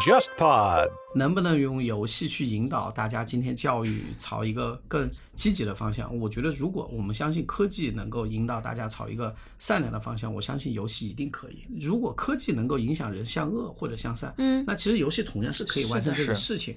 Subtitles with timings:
[0.00, 6.16] JustPod 能不能用游戏去引导大家今天教育朝一个更积极的方向？
[6.16, 11.64] 我觉得，如果我们相信科技能够引导大家朝一个善良的方向，我相信游戏一定可以。
[11.80, 16.76] 如果科技能够影响人向恶或者向善，嗯那其实游戏同样是可以完成这个事情。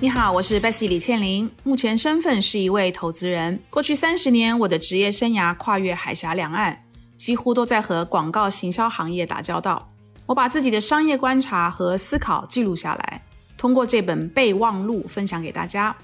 [0.00, 3.58] 你好，我是 Bessy 李倩玲，目前身份是一位投资人。
[3.70, 6.84] 过去三十年，我的职业生涯跨越海峡两岸，
[7.16, 9.90] 几乎都在和广告行销行业打交道。
[10.26, 13.22] 我把自己的商业观察和思考记录下来，
[13.56, 15.94] 通过这本备忘录分享给大家。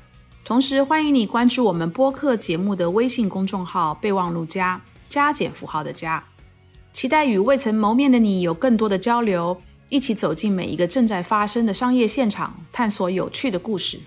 [0.45, 6.25] 同时，欢迎你关注我们播客节目的微信公众号“备忘录加”加减符号的加，
[6.93, 9.61] 期待与未曾谋面的你有更多的交流。
[9.91, 13.98] 一起走进每一个正在发生的商业现场，探索有趣的故事。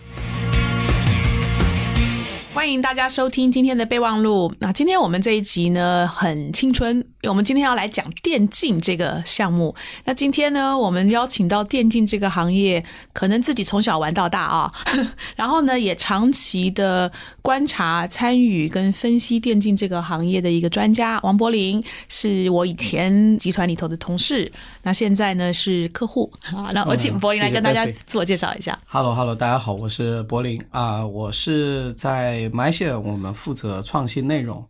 [2.54, 4.54] 欢迎大家收听今天的备忘录。
[4.60, 9.74] 那今天我们这一集呢很青春，我们今天要来讲电竞这个项目。
[10.04, 14.70] 那今天呢，我们邀请到电竞这个行业，可能自己从小玩到大啊，
[15.38, 17.10] 然后呢也长期的
[17.42, 24.52] 观察、参与跟分析电竞这个行业的一个专家王柏林，是我以前集团里头的同事，
[24.82, 26.72] 那现在呢是客户啊。
[26.74, 28.78] 那我请柏林来跟大家自我介绍一下。
[28.86, 34.62] Hello Hello，大家好，我是柏林啊、我是在 m y s h a 我们负责创新内容。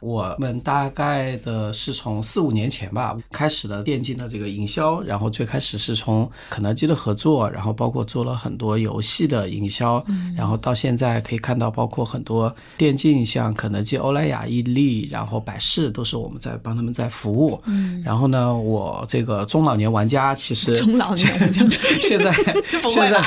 [0.00, 10.04] 我们大概的是从四五年前吧开始了电竞的这个营销，然后最开始是从肯德基的合作，然后包括做了很多游戏的营销，
[10.36, 17.60] 然后到现在可以看到，包括很多电竞，像肯德基、欧莱雅、伊利，然后百事都是我们在帮他们在服务。
[17.66, 21.60] 嗯，然后呢，我这个中老年玩家其实 中老年玩家。
[22.00, 22.32] 现在
[22.88, 23.22] 现在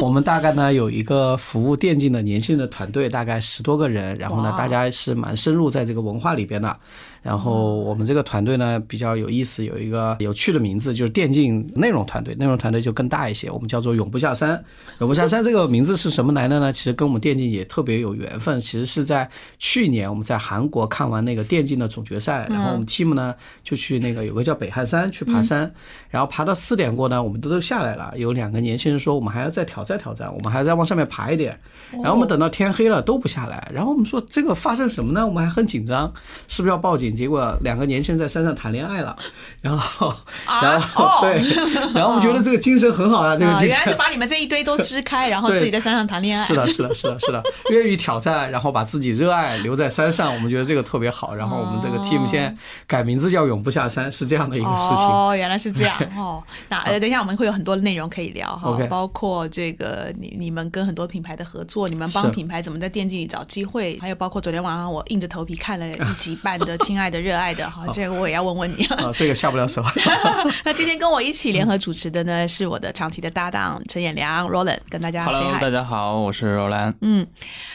[0.00, 6.78] 我们大概呢有一个服务电竞的年轻人的团队，大概十多个人，然后呢大家是蛮深入在这个文化里边的。
[7.22, 12.34] 然后我们这个团队呢比较有意思，有一个有趣的名字，就是电竞内容团队。
[12.34, 14.62] 内容团队就更大一些，我们叫做永不下山。
[14.98, 16.72] 永不下山这个名字是什么来的呢？
[16.72, 18.58] 其实跟我们电竞也特别有缘分。
[18.58, 19.28] 其实是在
[19.58, 23.32] 去年我们在韩国看完那个电竞的总决赛，然后我们 team 呢
[23.62, 25.72] 就去那个有个叫北汉山去爬山，
[26.10, 28.12] 然后爬到四点过呢，我们都都下来了。
[28.16, 31.56] 有两个年轻人说我们还要再挑战挑战，我们还要再往上面爬一点。
[31.92, 35.24] 然后我们等到天黑了都不下来，然后我们说这个发生什么呢？
[35.24, 36.12] 我们还很紧张，
[36.48, 37.11] 是不是要报警？
[37.14, 39.16] 结果两个年轻人在山上谈恋爱了，
[39.60, 40.12] 然后，
[40.46, 41.42] 然后、哦对，
[41.94, 43.78] 然后我们觉得这个精神很好啊，这个啊，精神。
[43.78, 46.44] 原来是把你们这一堆都支开，然后自己在山上谈恋爱。
[46.44, 51.34] 是的，是的，是的，是的，愿意挑战，然后把自己热爱留在山上，我们觉得这个特别好。
[51.34, 52.54] 然后我们这个 team 现在
[52.86, 55.06] 改名字叫永不下山，是这样的一个事情。
[55.06, 56.42] 哦，原来是这样哦。
[56.68, 68.84] 那呃， 等一下我们会有很多内容可以聊哈包括这个你你们跟很多品牌的合作，你们帮品牌怎么在电竞里找机会，还有包括昨天晚上我硬着头皮看了一集半的《亲爱的热爱的》哈，这个我也要问问你。
[68.86, 69.82] 啊，这个下不了手。
[70.64, 76.94] 那今天跟我一起联合主持的呢，是我的长期的搭档陈彦良 Roland，跟大家 say Hello，hi 大家好，我是 ro 兰。
[77.00, 77.26] 嗯，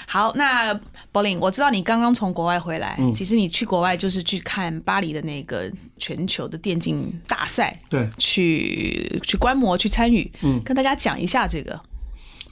[0.07, 0.73] 好，那
[1.13, 11.79] Bowling，我知道你刚刚从国外回来，嗯其实你去国外就是去看巴黎的那个全球的电竞大赛，对，去去观摩、去参与，嗯跟大家讲一下这个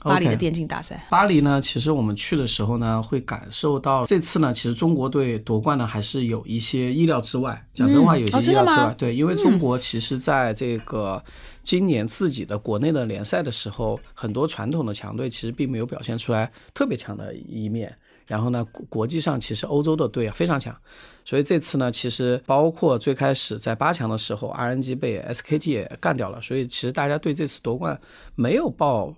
[0.00, 1.06] 巴黎的电竞大赛。
[1.10, 7.66] 巴黎呢，其实我们去的时候呢，会感受到这次呢，其实中国队夺冠呢，还是有一些意料之外。
[7.74, 8.86] 讲真话，有些意料之外。
[8.86, 11.22] 吗对，因为中国其实在这个
[11.62, 17.96] 今年自己的国内的联赛的时候，很多传统的强队其实并没有表现出来特别强的一面。
[18.26, 20.76] 然后呢，国国际上其实欧洲的队啊非常强，
[21.24, 27.96] 所以这次呢，其实包括最开始在八强的时候，RNG 被 SKT 也干掉了，所以其实大家对这次夺冠
[28.34, 29.14] 没有抱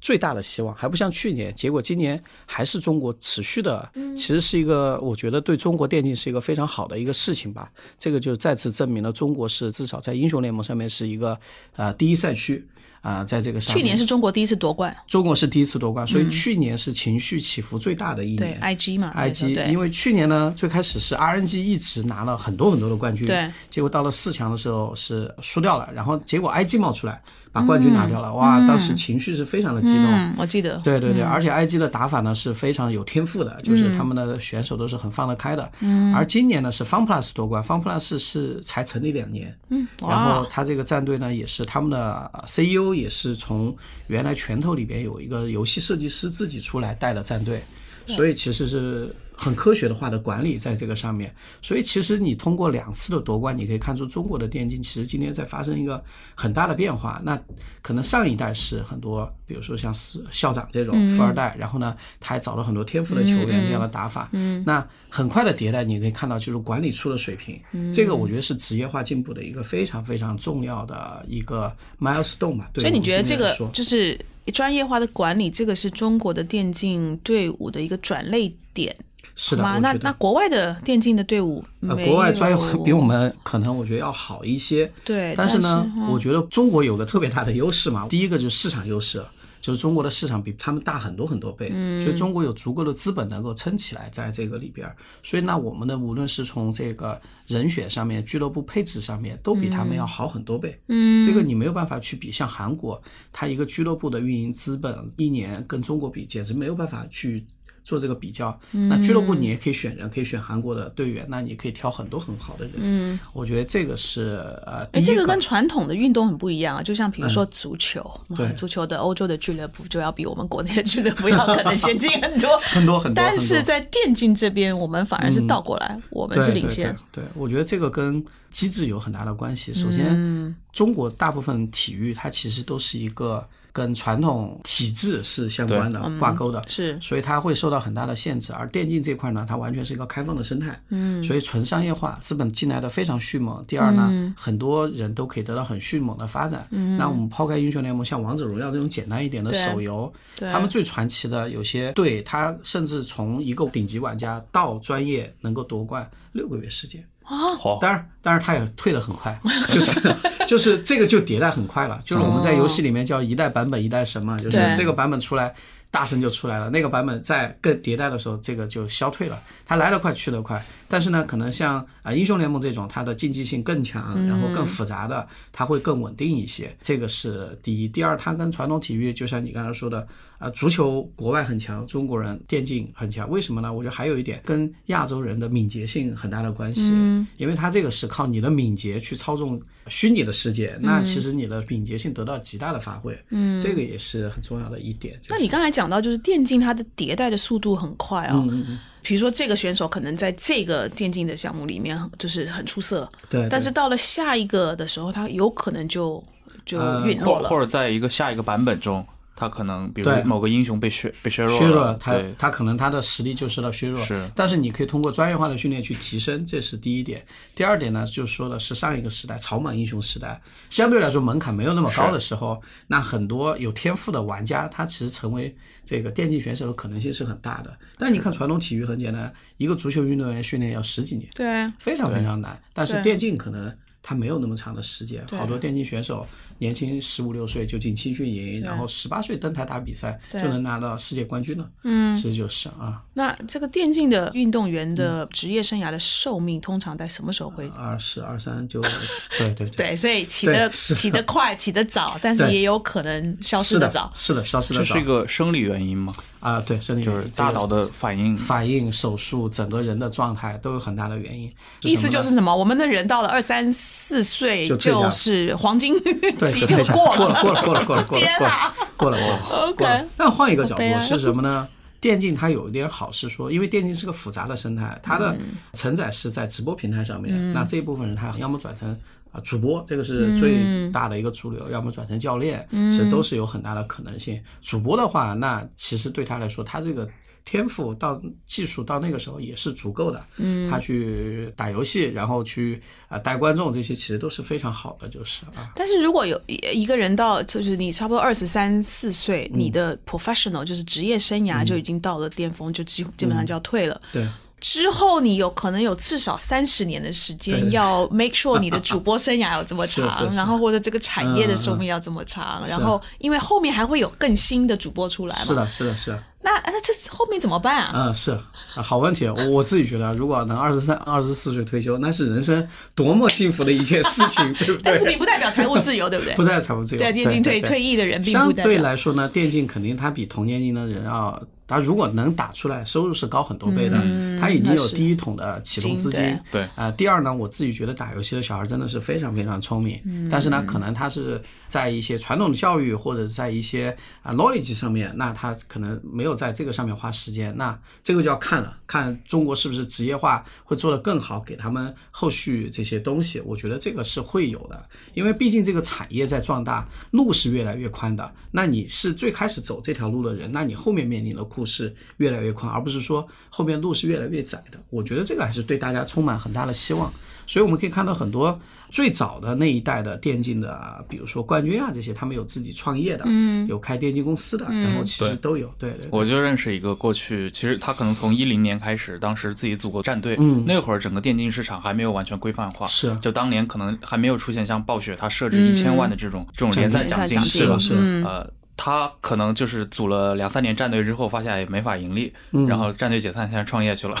[0.00, 1.54] 最大的希望，还不像去年。
[1.54, 7.70] 结果今年还是中国持续的，其实是一个我觉得对中国电竞是一个非常好的一个事情吧。
[7.98, 11.38] 这个就再次证明了中国是至少在英雄联盟上面是一个
[11.76, 12.64] 呃第一赛区
[13.00, 13.74] 啊、在这个上。
[13.74, 18.60] 去年是中国第一次夺冠，中国是第一次夺冠，所以去年是情绪起伏最大的一对年。
[18.60, 27.22] IG 嘛 IG，因为去年呢，最开始是 RNG 一直拿了很多很多的冠军，对，结果到了四强的时候是输掉了，然后结果 IG 冒出来
[27.58, 30.04] 把冠军拿掉了，哇，当时情绪是非常的激动。
[30.04, 35.70] 嗯，我记得，对对对，而且 IG 的打法呢是非常有天赋的，就是他们的选手都是很放得开的。
[35.80, 43.74] 嗯，而今年呢是 FunPlus 夺冠，FunPlus 是才成立两年，嗯，然后，他这个战队呢，也是他们的 CEO 也是从
[44.06, 47.62] 原来拳头里边有一个游戏设计师自己出来带的战队，
[48.08, 51.32] 所以其实是很科学的化的管理在这个上面。
[51.62, 56.02] 所以其实你通过两次的夺冠，你可以看出中国的电竞其实今天在发生一个
[56.34, 57.20] 很大的变化。
[57.24, 57.40] 那
[57.82, 64.28] 可能上一代是很多，比如说像是校长这种富二代，然后呢，他还找了很多天赋的球员这样的打法。
[64.32, 67.60] 嗯，那很快的迭代，你可以看到就是管理出了水平。
[67.72, 72.68] 嗯，这个我觉得是职业化进步的一个非常非常重要的一个 milestone 吧。
[72.72, 74.18] 对所以你觉得这个就是
[74.50, 78.94] 专业化的管理，这个是中国的电竞队伍的一个转类点
[79.34, 79.78] 是的，吗？
[79.78, 84.90] 那那国外的电竞的队伍呃，国外专业化比我们可能我觉得要好一些。
[85.04, 89.24] 对，但是呢，嗯我觉得中国有个特别大的优势嘛，第一个就是市场优势，
[89.68, 94.90] 就是中国的市场比他们大很多很多倍，嗯所以中国有足够的资本能够撑起来在这个里边。
[95.22, 100.80] 所以那我们的无论是从这个人选上面、俱乐部配置上面，都比他们要好很多倍。
[100.86, 102.98] 嗯，这个你没有办法去比，像韩国，
[103.30, 107.44] 它一个俱乐部的运营资本一年跟中国比，简直没有办法去
[107.88, 108.54] 做这个比较。
[108.72, 112.74] 那俱乐部你也可以选人，可以选韩国的队员，那你可以挑很多很好的人。
[112.76, 117.98] 嗯，我觉得这个是呃，这个跟传统的运动很不一样啊，就像比如说足球，
[118.28, 126.94] 嗯对啊足球的欧洲的俱乐部就要比我们国内的俱乐部要可能先进很多 很多很多 但是在电竞这边，我们反而是倒过来，我们是领先。
[127.10, 129.72] 对对对，我觉得这个跟机制有很大的关系。
[129.72, 133.46] 首先，嗯中国大部分体育它其实都是一个
[133.78, 138.52] 跟传统体制是相关的、挂钩的，是所以它会受到很大的限制。
[138.52, 143.64] 而电竞这块呢，它完全是一个开放的生态，嗯，所以纯商业化，资本进来的非常迅猛。
[143.68, 146.66] 第二呢，很多人都可以得到很迅猛的发展。
[146.70, 157.04] 嗯，那我们抛开英雄联盟，像王者荣耀这种简单一点的手游，他们最传奇的有些队，他甚至从一个顶级玩家到专业能够夺冠六个月时间。
[157.28, 159.38] 啊，好，当然，当然它也退得很快，
[159.70, 160.16] 就是
[160.46, 165.54] 就是 这个就迭代很快了，就是我们在游戏里面叫一代版本一代神嘛，就是这个版本出来，
[165.90, 177.88] 大神就出来了，那个版本在更迭代的时候，这个就消退了，它来得快去得快，但是呢，可能像啊英雄联盟这种，它的竞技性更强，然后更复杂的，它会更稳定一些，这个是第一。
[177.88, 180.06] 第二，它跟传统体育，就像你刚才说的。
[180.38, 183.72] 啊，足球国外很强，中国人电竞很强，为什么呢？
[183.72, 195.14] 我觉得还有一点跟亚洲人的敏捷性很大的关系，嗯因为它这个是靠你的敏捷去操纵虚拟的世界，那其实你的敏捷性得到极大的发挥，嗯，这个也是很重要的一点。
[195.22, 198.46] 就是、那你刚才讲到，就是电竞它的迭代的速度很快哦。
[198.48, 206.22] 嗯嗯比如说这个选手可能在这个电竞的项目里面就是很出色，对对但是到了下一个的时候，他有可能就
[206.66, 207.48] 就呃陨落了。
[207.48, 209.06] 或或者在一个下一个版本中，
[209.38, 214.28] 他可能比如某个英雄被削被削弱削弱了，他，他可能他的实力就受到削弱，是。
[214.34, 217.24] 但是你可以通过专业化的训练去提升，这是第一点。
[217.54, 220.40] 第二点呢，就是说的是上一个时代草莽英雄时代，
[220.70, 227.78] 相对来说门槛没有那么高的时候，那很多有天赋的玩家，他其实成为这个电竞选手的可能性是很大的。
[227.96, 231.48] 但你看传统体育很简单，一个足球运动员训练要十几年，对。
[231.48, 232.60] 啊，非常非常难。
[232.72, 236.26] 但是电竞可能他没有那么长的时间，好多电竞选手
[236.58, 241.68] 年轻十五六岁就进青训营，然后十八岁登台打比赛就能拿到世界冠军了。
[241.84, 247.68] 嗯，其实就是啊，那这个电竞的运动员的职业生涯的寿命通常在什么时候会？
[247.76, 248.80] 二十二三就
[249.38, 254.10] 对对对，对，所以起得起得快，起得早， 但是也有可能消失是的早。
[254.14, 256.12] 是的，消失的早这是一个生理原因吗？
[256.40, 258.36] 啊，对，生理就是大脑的反应。
[258.36, 261.50] 反应、手术，整个人的状态都有很大的原因。
[261.82, 262.54] 意思就是什么？
[262.54, 265.98] 我们的人到了二三四岁就是黄金
[266.38, 269.18] 对，期就过过了，过了，过了，过了，过了，过了，过了，过了。
[269.66, 271.68] OK 过了但换一个角度是什么呢？
[272.00, 278.96] 电竞它有一点好是说，因为电竞是个复杂的生态，它的嗯承载是在直播平台上面，那这一部分人他要么转成
[279.32, 284.40] 啊主播，这个嗯是最大的一个主流，要么转成教练，其实都是有很大的可能性。
[284.62, 287.08] 主播的话，那其实对他来说，他这个。
[287.48, 292.78] 天赋到技术到那个时候也是足够的，嗯，他去打游戏，然后去
[293.08, 303.98] 啊、带观众，这些其实都是非常好的，就是啊，但是如果有一一个人到，就是你差不多二十三四岁，嗯你的 professional 就是职业生涯就已经到了巅峰，就基基本上就要退了。
[304.12, 304.28] 对，
[304.60, 310.36] 之后你有可能有至少三十年的时间要 make sure 你的主播生涯有这么长， 是是是。
[310.36, 315.44] 然后或者这个产业的寿命要这么长，然后因为后面还会有更新的主播出来嘛。
[315.44, 316.22] 是的，是的，是的。
[316.64, 317.92] 那那这后面怎么办啊？
[318.06, 318.32] 嗯，是
[318.74, 319.26] 啊，好问题。
[319.28, 324.80] 我我自己觉得，如果能二十三、二十四岁退休，那是人生多么幸福的一件事情，对不对？
[324.82, 326.34] 但是并不代表财务自由，对不对？
[326.34, 327.00] 不代表财务自由。
[327.00, 328.82] 在电竞退对对对退役的人并相对不代表。
[328.82, 333.98] 来说呢，电竞肯定他比同年龄的人要，他如果能打出来，收入是高很多倍的。
[334.40, 336.38] 他已经有第一桶的启动资金金。
[336.52, 340.00] 对啊、第二呢，我自己觉得打游戏的小孩真的是非常非常聪明，
[340.30, 358.32] 但是呢，可能他是在一些传统的教育或者在一些啊 knowledge 上面，那他可能没有在这个上面花时间，那这个就要看了，看中国是不是职业化会做得更好，给他们后续这些东西，我觉得这个是会有的，因为毕竟这个产业在壮大，路是越来越宽的。
[358.52, 364.78] 那你是最开始走这条路的人，那你后面面临的路是越来越宽，而不是说后面路是越来越窄的。
[364.90, 367.12] 我觉得这个还是对大家充满很大的希望。
[367.48, 375.72] 所以我们可以看到很多最早的那一代的电竞的，比如说冠军啊这些，他们有自己创业的，嗯，有开电竞公司的，然后其实都有。
[375.78, 387.78] 对对，我就认识一个过去，其实他可能从一零年开始，当时自己组过战队，嗯，那会儿整个电竞市场还没有完全规范化，是，就当年可能还没有出现像暴雪他设置一千万的这种这种联赛奖金，是吧？
[387.78, 387.94] 是，
[388.26, 388.57] 呃。
[388.80, 392.32] 他可能就是组了两三年战队之后，发现也没法盈利，
[392.68, 394.16] 然后战队解散，现在创业去了。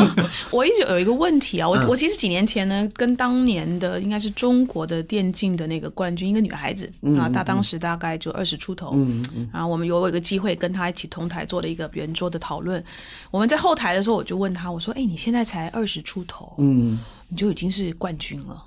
[0.52, 6.86] 我一直有一个问题啊，我我其实几年前呢，跟当年的应该是中国的电竞的那个冠军，一个女孩子
[7.18, 8.94] 啊，她当时大概就二十出头，
[9.50, 12.84] 然后我们有一个机会跟她一起同台做了一个圆桌的讨论。
[13.30, 18.62] 我们在后台的时候，我就问她，我说：“哎，你现在才二十出头，嗯，你就已经是冠军了。”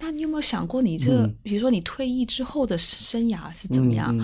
[0.00, 4.16] 那你有没有想过，你这比如说你退役之后的生涯是怎么样？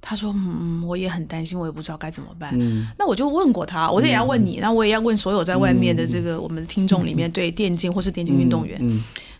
[0.00, 2.52] 他说：“嗯，我也很担心，我也不知道该怎么办。”
[2.98, 8.80] 那我就问过他，我也要问你，那我也要问所有在外面的这个我们的听众里面，对电竞或是电竞运动员，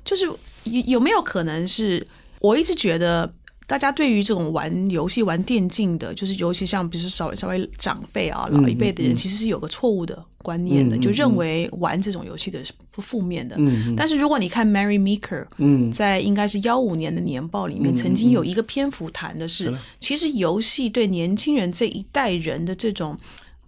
[0.04, 0.24] 就是
[0.64, 2.06] 有有没有可能是？
[2.40, 3.32] 我一直觉得。
[3.64, 13.56] 大家对于这种玩游戏、玩电竞的，就是尤其像，比如说稍微稍微长辈啊、老一辈的人，其实是有个错误的观念的，就认为玩这种游戏的是不负面的。
[13.96, 15.46] 但是如果你看 Mary Meeker，
[15.90, 23.16] 在应该是幺五年的年报里面，曾经有一个篇幅谈的是，其实游戏对年轻人这一代人的这种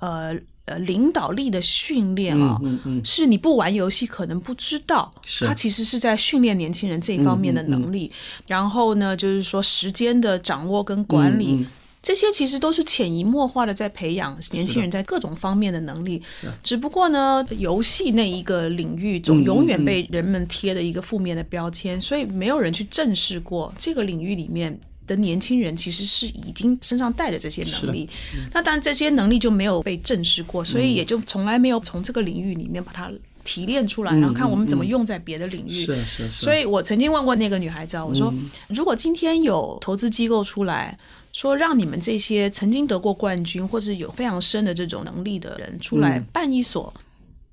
[0.01, 0.37] 呃。
[0.67, 2.59] 呃，领导力的训练啊，
[3.05, 8.11] 是你不玩游戏可能不知道，他其实是在训练年轻人这方面的能力。
[8.47, 11.67] 然后呢，就是说时间的掌握跟管理，
[12.05, 16.23] 这些其实都是潜移默化的在培养年轻人在各种方面的能力。
[16.63, 24.79] 只不过呢，游戏那一个领域总永远被人们贴的一个负面的标签，所以没有人去正视过这个领域里面。
[25.07, 28.09] 的年轻人其实是已经身上带着这些能力，
[28.55, 33.13] 那当然这些能力就没有被正视过，所以也就从来没有从这个领域里面把它
[33.45, 35.85] 提炼出来，然后看我们怎么用在别的领域。
[35.85, 36.43] 是是是。
[36.43, 38.33] 所以我曾经问过那个女孩子，啊我说
[38.69, 40.97] 如果今天有投资机构出来
[41.35, 46.91] 说，让你们这些曾经得过冠军或者有非常深的这种能力的人出来办一所。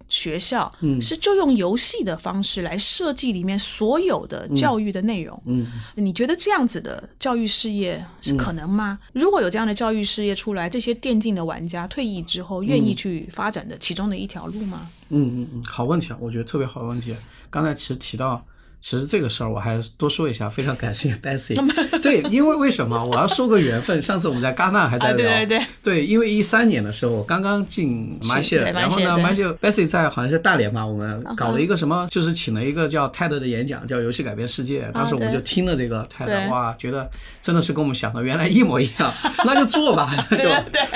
[0.08, 5.42] 学校嗯是就用游戏的方式来设计里面所有的教育的内容。
[5.46, 9.00] 嗯，你觉得这样子的教育事业是可能吗？
[9.14, 14.90] 如果有这样的教育事业出来，这些电竞的玩家退役之后愿意去发展的其中的一条路吗？
[15.12, 17.16] 嗯嗯嗯，好问题啊，我觉得特别好的问题。
[17.50, 18.46] 刚才其实提到。
[18.82, 21.56] 其实这个事儿我还多说一下，非常感谢 Bessy。
[22.02, 24.02] 这 因为为什么我要说个缘分？
[24.02, 34.82] 上次我们在戛纳还在聊，对对对，因为一三年的时候我刚刚进马谢，然后呢，马谢 Bessy 在好像是大连吧，我们搞了一个什么，就是请了一个叫 TED 的演讲，叫《游戏改变世界》。
[34.92, 37.08] 当时我们就听了这个 TED，哇，觉得
[37.40, 39.14] 真的是跟我们想的原来一模一样，
[39.46, 40.50] 那就做吧，那就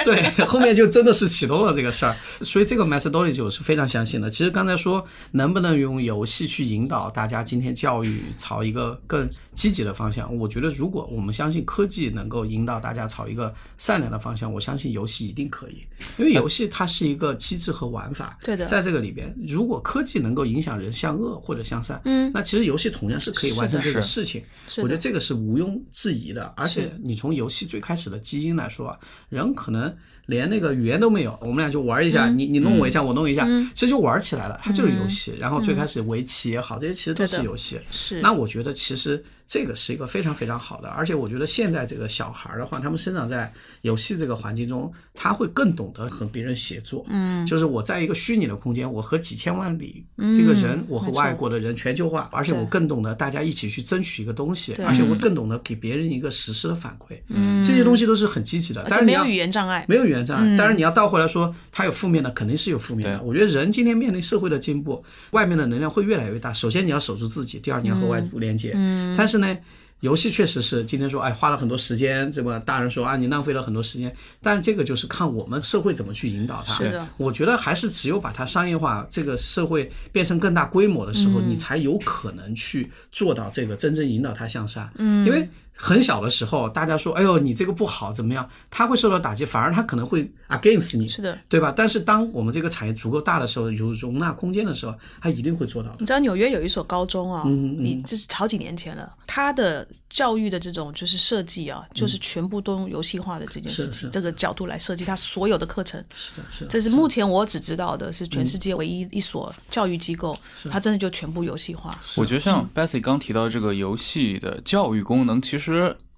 [0.03, 2.15] 对，后面就真的是启动了这个事儿。
[2.41, 4.27] 所以这个 methodology 我是非常相信的。
[4.27, 7.74] 其实刚才说能不能用游戏去引导大家今天。
[7.75, 15.83] 教育朝一个更积极的方向，我觉得如果我们相信科技能够引导大家朝一个善良的方向，我相信游戏一定可以，
[16.17, 18.37] 因为游戏它是一个机制和玩法。
[18.41, 24.41] 对的，在这个里边，如果科技能够影响人向恶或者向善，嗯，那其实游戏同样是可以完成这个事情。
[24.77, 28.97] 我觉得这个是毋庸置疑的，而且你从游戏最开始的基因来说，
[29.29, 29.93] 人可能。
[30.27, 34.59] 连那个语言都没有，我们俩就玩一下，你你弄我一下，我弄一下，其实就玩起来了。
[34.63, 35.33] 它就是游戏。
[35.39, 37.79] 然后最开始围棋也好，这些其实都是游戏。
[37.91, 38.21] 是。
[38.21, 39.23] 那我觉得其实。
[39.47, 47.05] 这个是一个非常非常好的，而且我觉得现在这个小孩的话，他们生长在游戏这个环境中，他会更懂得和别人协作。
[47.09, 57.15] 嗯，就是我在一个虚拟的空间，我和几千万里这个人，我和外国的人全球化，而且我更懂得大家一起去争取一个东西，而且我更懂得给别人一个实时的反馈。
[57.27, 58.85] 嗯，这些东西都是很积极的。
[58.89, 60.57] 但是没有语言障碍，没有语言障碍。
[60.57, 63.21] 当然你要倒回来说，它有负面的，肯定是有负面的。
[63.21, 66.51] 我觉得人今天面临社会的进步，外面的能量会越来越大。
[66.51, 68.71] 首先你要守住自己，第二你要和外部连接。
[68.73, 69.57] 嗯，但是呢。
[70.01, 74.13] 游戏确实是今天说，哎，花了很多时间，这么大人说啊，你浪费了很多时间。
[74.39, 76.75] 但这个就是看我们社会怎么去引导它。
[76.75, 84.87] 是的，我觉得还是只有把它商业化，这个社会变成更大规模的时候，你才有可能去做到这个真正引导它向上。
[84.97, 88.49] 嗯，因为很小的时候，大家说，哎呦，你这个不好，怎么样？
[88.71, 91.73] 他会受到打击，反而他可能会 against 你，是的，对吧？
[91.75, 95.97] 但是当我们这个产业足够大的时候，有容纳空间的时候，他一定会做到的。
[95.99, 106.03] 你知道纽约有一所高中啊，嗯嗯你这是好几年前了，他的教育的这种就是设计啊，就是全部都用游戏化的这件事情，嗯是是这个角度来设计他所有的课程。
[106.13, 110.37] 是的，是的，这是目前我只知道的，是全世界唯一一所教育机嗯构，
[110.69, 111.99] 它真的就全部游戏化。
[112.15, 115.64] 我觉得像 Bessy 刚提到这个游戏的教育功能，其实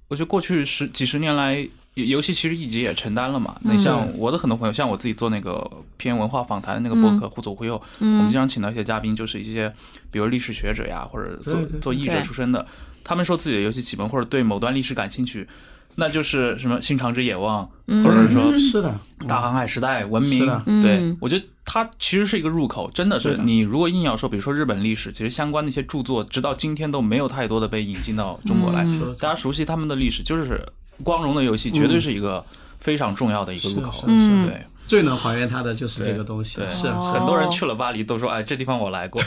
[0.08, 1.56] 我觉得过去十几十年来，
[1.96, 3.58] 游游戏其实一直也承担了嘛。
[3.62, 9.74] 那像我的很多朋友，像我自己做那个偏文化访谈的那个博客《互左互右》，我们经常请到一些嘉宾，就是一些
[10.12, 12.66] 比如历史学者呀，或者做做译者出身的，
[13.04, 15.48] 他们说自己的游戏启蒙或者对某段历史感兴趣，
[15.96, 17.70] 那就是什么《新长之野望》，
[18.04, 30.66] 或者是说是的，大航海时代文明是的，对嗯我觉得它其实是一个入口，真的是你如果硬要说，比如说日本历史，其实相关的一些著作，直到今天都没有太多的被引进到中国来，嗯大家熟悉他们的历史，就是
[31.04, 32.44] 光荣的游戏，绝对是一个
[32.80, 34.08] 非常重要的一个入口。
[34.08, 34.66] 对。
[34.88, 39.22] 最能还原它的就是这个东西对，，是哦很多人去了巴黎都说，哎，这地方我来过，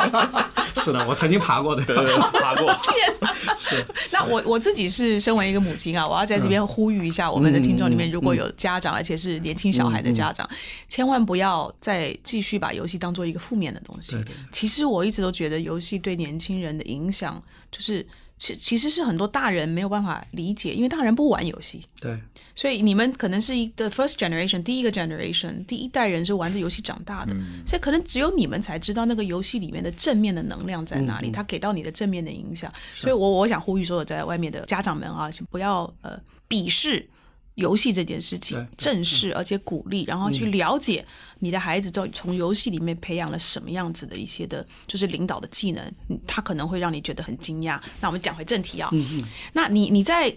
[0.76, 2.72] 是的，我曾经爬过的，对对，对爬过。
[3.58, 10.48] 是那我我自己是身为一个母亲啊，我要在这边呼吁一下我们的听众里面，如果有家长，而且是年轻小孩的家长，
[10.88, 14.16] 千万不要再继续把游戏当做一个负面的东西。
[14.52, 18.06] 其实我一直都觉得游戏对年轻人的影响，就是
[18.38, 21.84] 其其实是很多大人没有办法理解，因为大人不玩游戏。
[22.00, 22.18] 对，
[22.54, 27.34] 所以你们可能是一个 first generation 第一个 generation 第一代人是玩着游戏长大的，
[27.66, 32.72] 所以可能只有你们才知道那个游戏里面的正面的能量在哪里，它给到你的正面的影响。
[32.94, 36.18] 所以我我想呼吁所有在外面的家长们啊，请不要呃
[36.48, 37.08] 鄙视。
[37.56, 41.04] 游戏这件事情，正视而且鼓励，然后去了解
[41.38, 47.78] 你的孩子从从游戏里面培养了什么样子的一些的，就是领导的技能，嗯他可能会让你觉得很惊讶。
[48.00, 50.34] 那我们讲回正题啊，嗯那你你在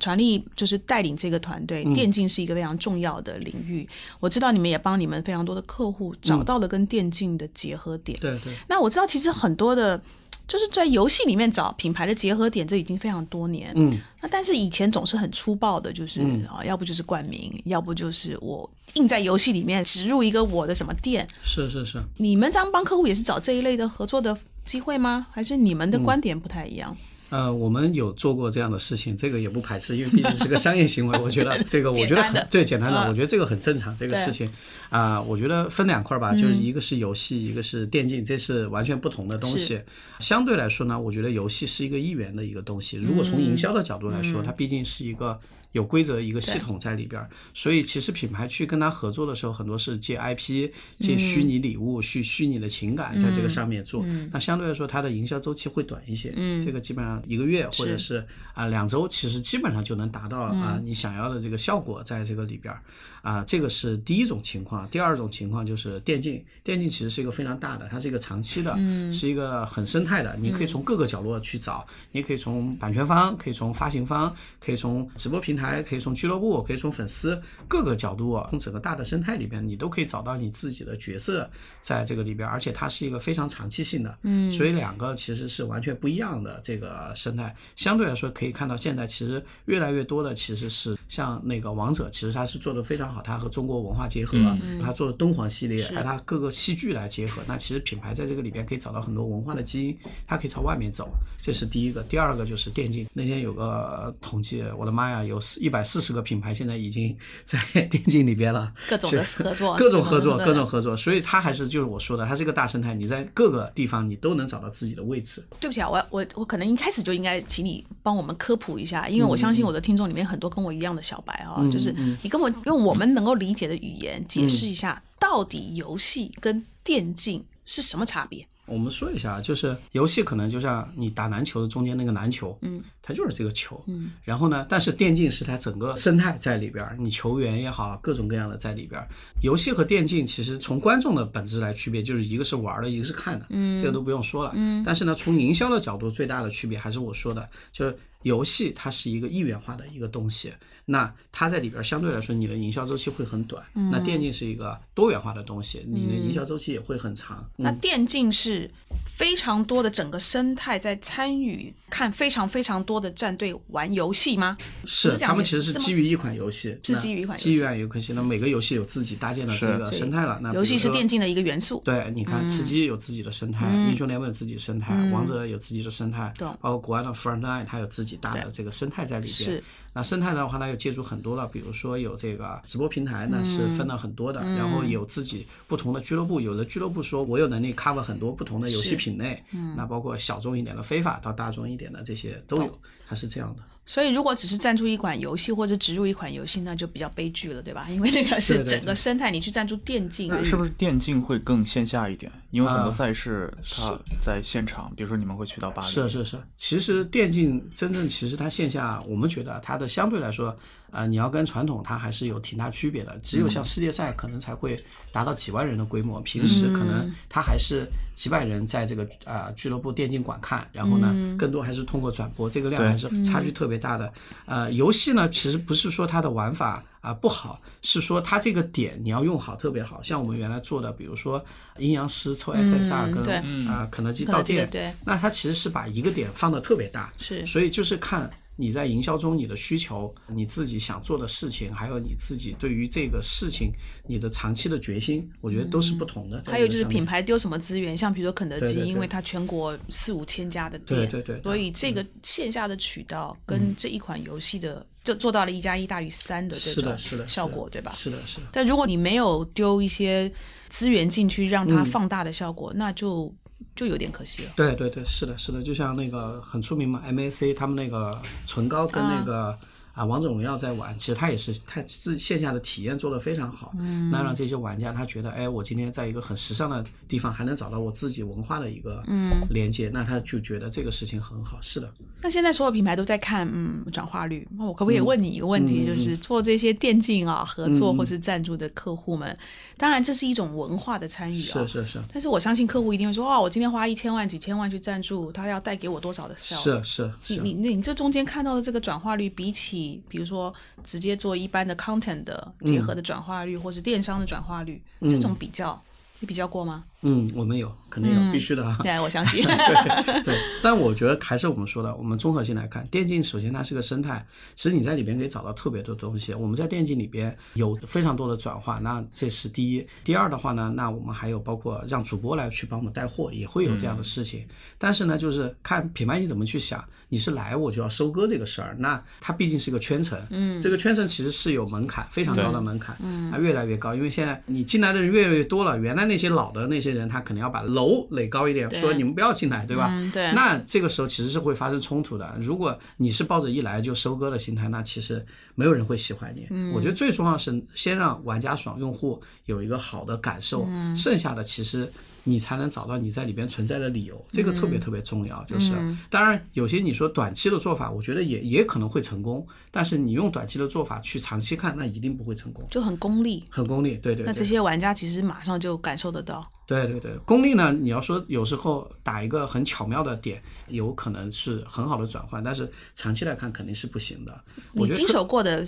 [0.00, 3.88] 传力就是带领这个团队，电竞是一个非常重要的领域。
[4.20, 8.18] 我知道你们也帮你们非常多的客户找到了跟电竞的结合点。
[8.20, 10.00] 对对，那我知道其实很多的。
[10.48, 13.72] 就是在游戏里面找品牌的结合点，这已经非常多年。
[13.76, 21.26] 嗯，那但是以前总是很粗暴的，就是、啊，要不就是冠名，要不就是我硬在游戏里面植入一个我的什么店。
[21.42, 24.36] 是是是，你们这样帮客户也是找这一类的合作的
[24.66, 25.26] 机会吗？
[25.30, 26.94] 还是你们的观点不太一样？
[27.32, 31.16] 呃，我们有做过这样的事情，这个也不排斥，因为毕竟是个商业行为。
[31.18, 33.96] 我觉得这个，我觉得很对简单的，嗯我觉得这个很正常。
[33.96, 34.50] 这个事情
[34.90, 39.80] 啊、我觉得分两块儿吧，就是一个是游戏，一个是电竞，这是完全不同的东西。
[40.20, 42.98] 相对来说呢，我觉得游戏是一个一元的一个东西。
[42.98, 45.40] 如果从营销的角度来说，它毕竟是一个。
[45.72, 54.04] 有规则一个系统在里边儿，所以其实品牌去跟他合作的时候，很多是借 IP、借虚拟礼物、去虚拟的情感在这个上面做。
[54.30, 56.32] 那相对来说，它的营销周期会短一些。
[56.36, 62.80] 嗯，这个基本上一个月或者是啊两周，其实基本上就能达到啊你想要的这个效果在这个里边儿。
[63.22, 64.84] 啊，这个是第一种情况。
[64.88, 68.76] 第二种情况就是电竞，电竞其实是一个非常大的，它是一个长期的，
[69.12, 70.36] 是一个很生态的。
[70.40, 81.48] 你可以从各个角落去找，你可以从版权方，可以从发行方，可以从直播平台，可以从俱乐部，可以从粉丝各个角度啊，从整个大的生态里边，你都可以找到你自己的角色
[81.80, 84.18] 在这个里边，而且它是一个非常长期性的。
[84.22, 87.54] 嗯，所以两个其实是完全不一样的这个生态。
[87.76, 94.38] 相对来说，可以看到现在其实越来越多的其实是像那个王者，其实它是做的非常好，它和中国文化结合，
[94.82, 97.42] 它做的敦煌系列，还它各个戏剧来结合。
[97.46, 102.02] 那其实品牌在这个里边可以找到很多文化的基因，它可以朝外面走，这是第一个。
[102.04, 115.44] 第二个就是电竞，那天有个统计，我的妈呀，有一百四十个品牌现在已经 在电竞里边了，各种的合作，各种合作，各种合作，所以它还是就是我说的，它是一个大生态，你在各个地方你都能找到自己的位置。
[115.60, 121.92] 对不起啊，我我我可能一开始就应该请你帮我们科普一下，因为我相信我的听众里面很多跟我一样的小白啊，嗯就是
[122.22, 128.46] 你跟我用我们能够理解的语言解释一下，到底游戏跟电竞是什么差别？
[128.66, 139.06] 我们说一下，就是游戏可能就像你打篮球的中间那个篮球，嗯，它就是这个球，嗯，然后呢，但是电竞是它整个生态在里边儿，你球员也好，各种各样的在里边儿。
[139.42, 150.52] 游戏和电竞其实从观众的本质来区别，就是一个是玩的，一个是看的，嗯，这个都不用说了，嗯，但是呢，从营销的角度，最大的区别还是我说的，就是游戏它是一个一元化的一个东西，
[150.84, 158.68] 那它在里边相对来说你的营销周期会很短，那电竞是一个多元化的东西，你的营销周期也会很长，那电竞是
[159.06, 164.56] 非常多的整个生态在参与看非常非常多的战队玩游戏吗？
[164.84, 167.44] 是，他们其实是基于一款游戏，是基于一款游戏。
[167.44, 170.38] 基于一款游戏，那每个游戏有自己搭建的这个生态了。
[170.42, 171.80] 那游戏是电竞的一个元素。
[171.84, 173.90] 对，你看，吃鸡有自己的生态，嗯。
[173.90, 175.10] 英雄联盟有自己的生态，嗯。
[175.12, 176.56] 王者有自己的生态，懂。
[176.60, 179.62] 包括国外的 Fortnite，它有自己搭的这个生态在里边是。
[179.94, 193.62] 那生态的话，它又借助很多了，比如说有这个直播平台呢，是分了很多的，嗯然后有自己不同的俱乐部，有的俱乐部说我有能力 cover 很多不同的游戏品类，嗯那包括小众一点的非法到大众一点的这些都有懂，它是这样的。
[193.84, 197.86] 所以，如果只是赞助一款游戏或者植入一款游戏，那就比较悲剧了，对吧？
[197.90, 202.30] 因为那个是整个生态，你去赞助电竞，对是不是电竞会更线下一点？
[202.50, 210.56] 因为很多啊赛事它在现场，比如说你们会去到巴黎，是是是，其实电竞真正其实它线下，我们觉得它的相对来说，
[210.92, 213.18] 呃，你要跟传统它还是有挺大区别的。
[213.22, 224.12] 只有像世界赛可能才会达到几万人的规模，平时可能它还是几百人在这个呃俱乐部电竞馆看，然后呢，更多还是通过转播，这个量还是差距特别大的。
[224.46, 226.84] 呃，游戏呢，其实不是说它的玩法。
[227.02, 231.44] 啊，不好是说它这个点你要用好，特别好像我们原来做的，比如说
[231.76, 234.70] 阴阳师抽 SSR 跟啊肯德基到店，
[235.04, 243.72] 那它其实是把一个点放的特别大，是所以就是看你在营销中你的需求，你自己想做的事情，还有你自己对于这个事情
[244.06, 246.40] 你的长期的决心，我觉得都是不同的。
[246.42, 257.92] 在还有就是品牌丢什么资源，像比如说肯德基，因为它全国四五千家的店，对对对嗯所以这个线下的渠道跟这一款游戏的就做到了一加一大于三的这种是的，是的，效果，对吧？
[257.94, 258.46] 是的，是的。
[258.52, 260.30] 但如果你没有丢一些
[260.68, 263.34] 资源进去，让它嗯放大的效果，那就
[263.74, 264.50] 就有点可惜了。
[264.56, 269.58] 对对对，是的，是的，就像那个很出名嘛，MAC 他们那个唇膏跟那个啊
[269.94, 281.58] 王者荣耀在玩，其实他也是他自线下的体验做得非常好，嗯，那让这些玩家他觉得，哎，我今天在一个很时尚的地方还能找到我自己文化的一个嗯连接，那他就觉得这个事情很好。
[281.60, 284.48] 是的，那现在所有品牌都在看，嗯，转化率。
[284.56, 289.36] 那我可不可以问你一个问题，嗯就是做这些电竞啊合作嗯或是赞助的客户们，
[289.76, 291.66] 当然这是一种文化的参与啊。
[291.66, 296.82] 是是是但是我相信客户一定会说，哦，我今天花一千万、几千万去赞助，他要带给我多少的 sales？
[296.82, 305.80] 是是你你你这中间看到的这个转化率，比起比如说直接做一般的 content 的结合的转化率，或是电商的转化率，这种比较，
[306.20, 306.84] 你比较过吗？
[307.02, 308.78] 嗯，我们有，肯定有，嗯必须的啊。
[308.82, 309.42] 对，我相信。
[309.44, 316.32] 对对，但我觉得还是我们说的，我们综合性来看，电竞首先它是个生态，其实你在里边可以找到特别多东西。
[316.32, 319.86] 我们在电竞里边有非常多的转化，那这是第一。
[320.04, 324.46] 第二的话呢，那我们还有包括让主播来去帮我们带货，也会有这样的事情。
[324.78, 339.88] 但是呢，就是看品牌你怎么去想，你是来我就要收割这个事儿，那它毕竟是个圈层，嗯，这个圈层其实是有门槛，非常高的门槛，嗯，啊越来越高，因为现在你进来的人越来越多了，原来那些老的那些人他可能要把楼垒高一点，说你们不要进来，对吧？
[339.90, 342.36] 嗯对那这个时候其实是会发生冲突的。
[342.40, 345.24] 如果你是抱着一来就收割的心态，那其实
[345.54, 346.46] 没有人会喜欢你。
[346.50, 351.90] 嗯我觉得最重要是先让玩家爽，用户有一个好的感受，嗯剩下的其实。
[352.24, 355.42] 你才能找到你在里边存在的理由，这个特别特别重要。
[355.42, 363.42] 就是，嗯当然有些你说短期的做法，我觉得也也可能会成功，但是你用短期的做法去长期看，那一定不会成功，就很功利。
[363.50, 363.96] 很功利。
[363.96, 364.26] 对对对。
[364.26, 366.48] 那这些玩家其实马上就感受得到。
[366.66, 374.40] 对对对，功利呢，你要说有时候打一个很巧妙的点，有可能是很好的转换，但是长期来看肯定是不行的。
[374.74, 375.66] 我你经手过的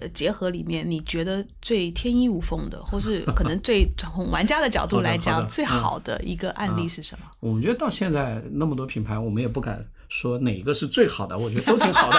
[0.00, 7.26] 呃结合里面，你觉得最天衣无缝的， 或是可能最从玩家的角度来讲最好的一个案例是什么？
[7.40, 9.84] 我们觉得到现在那么多品牌，我们也不敢
[10.18, 12.16] 说哪个是最好的，我觉得都挺好的。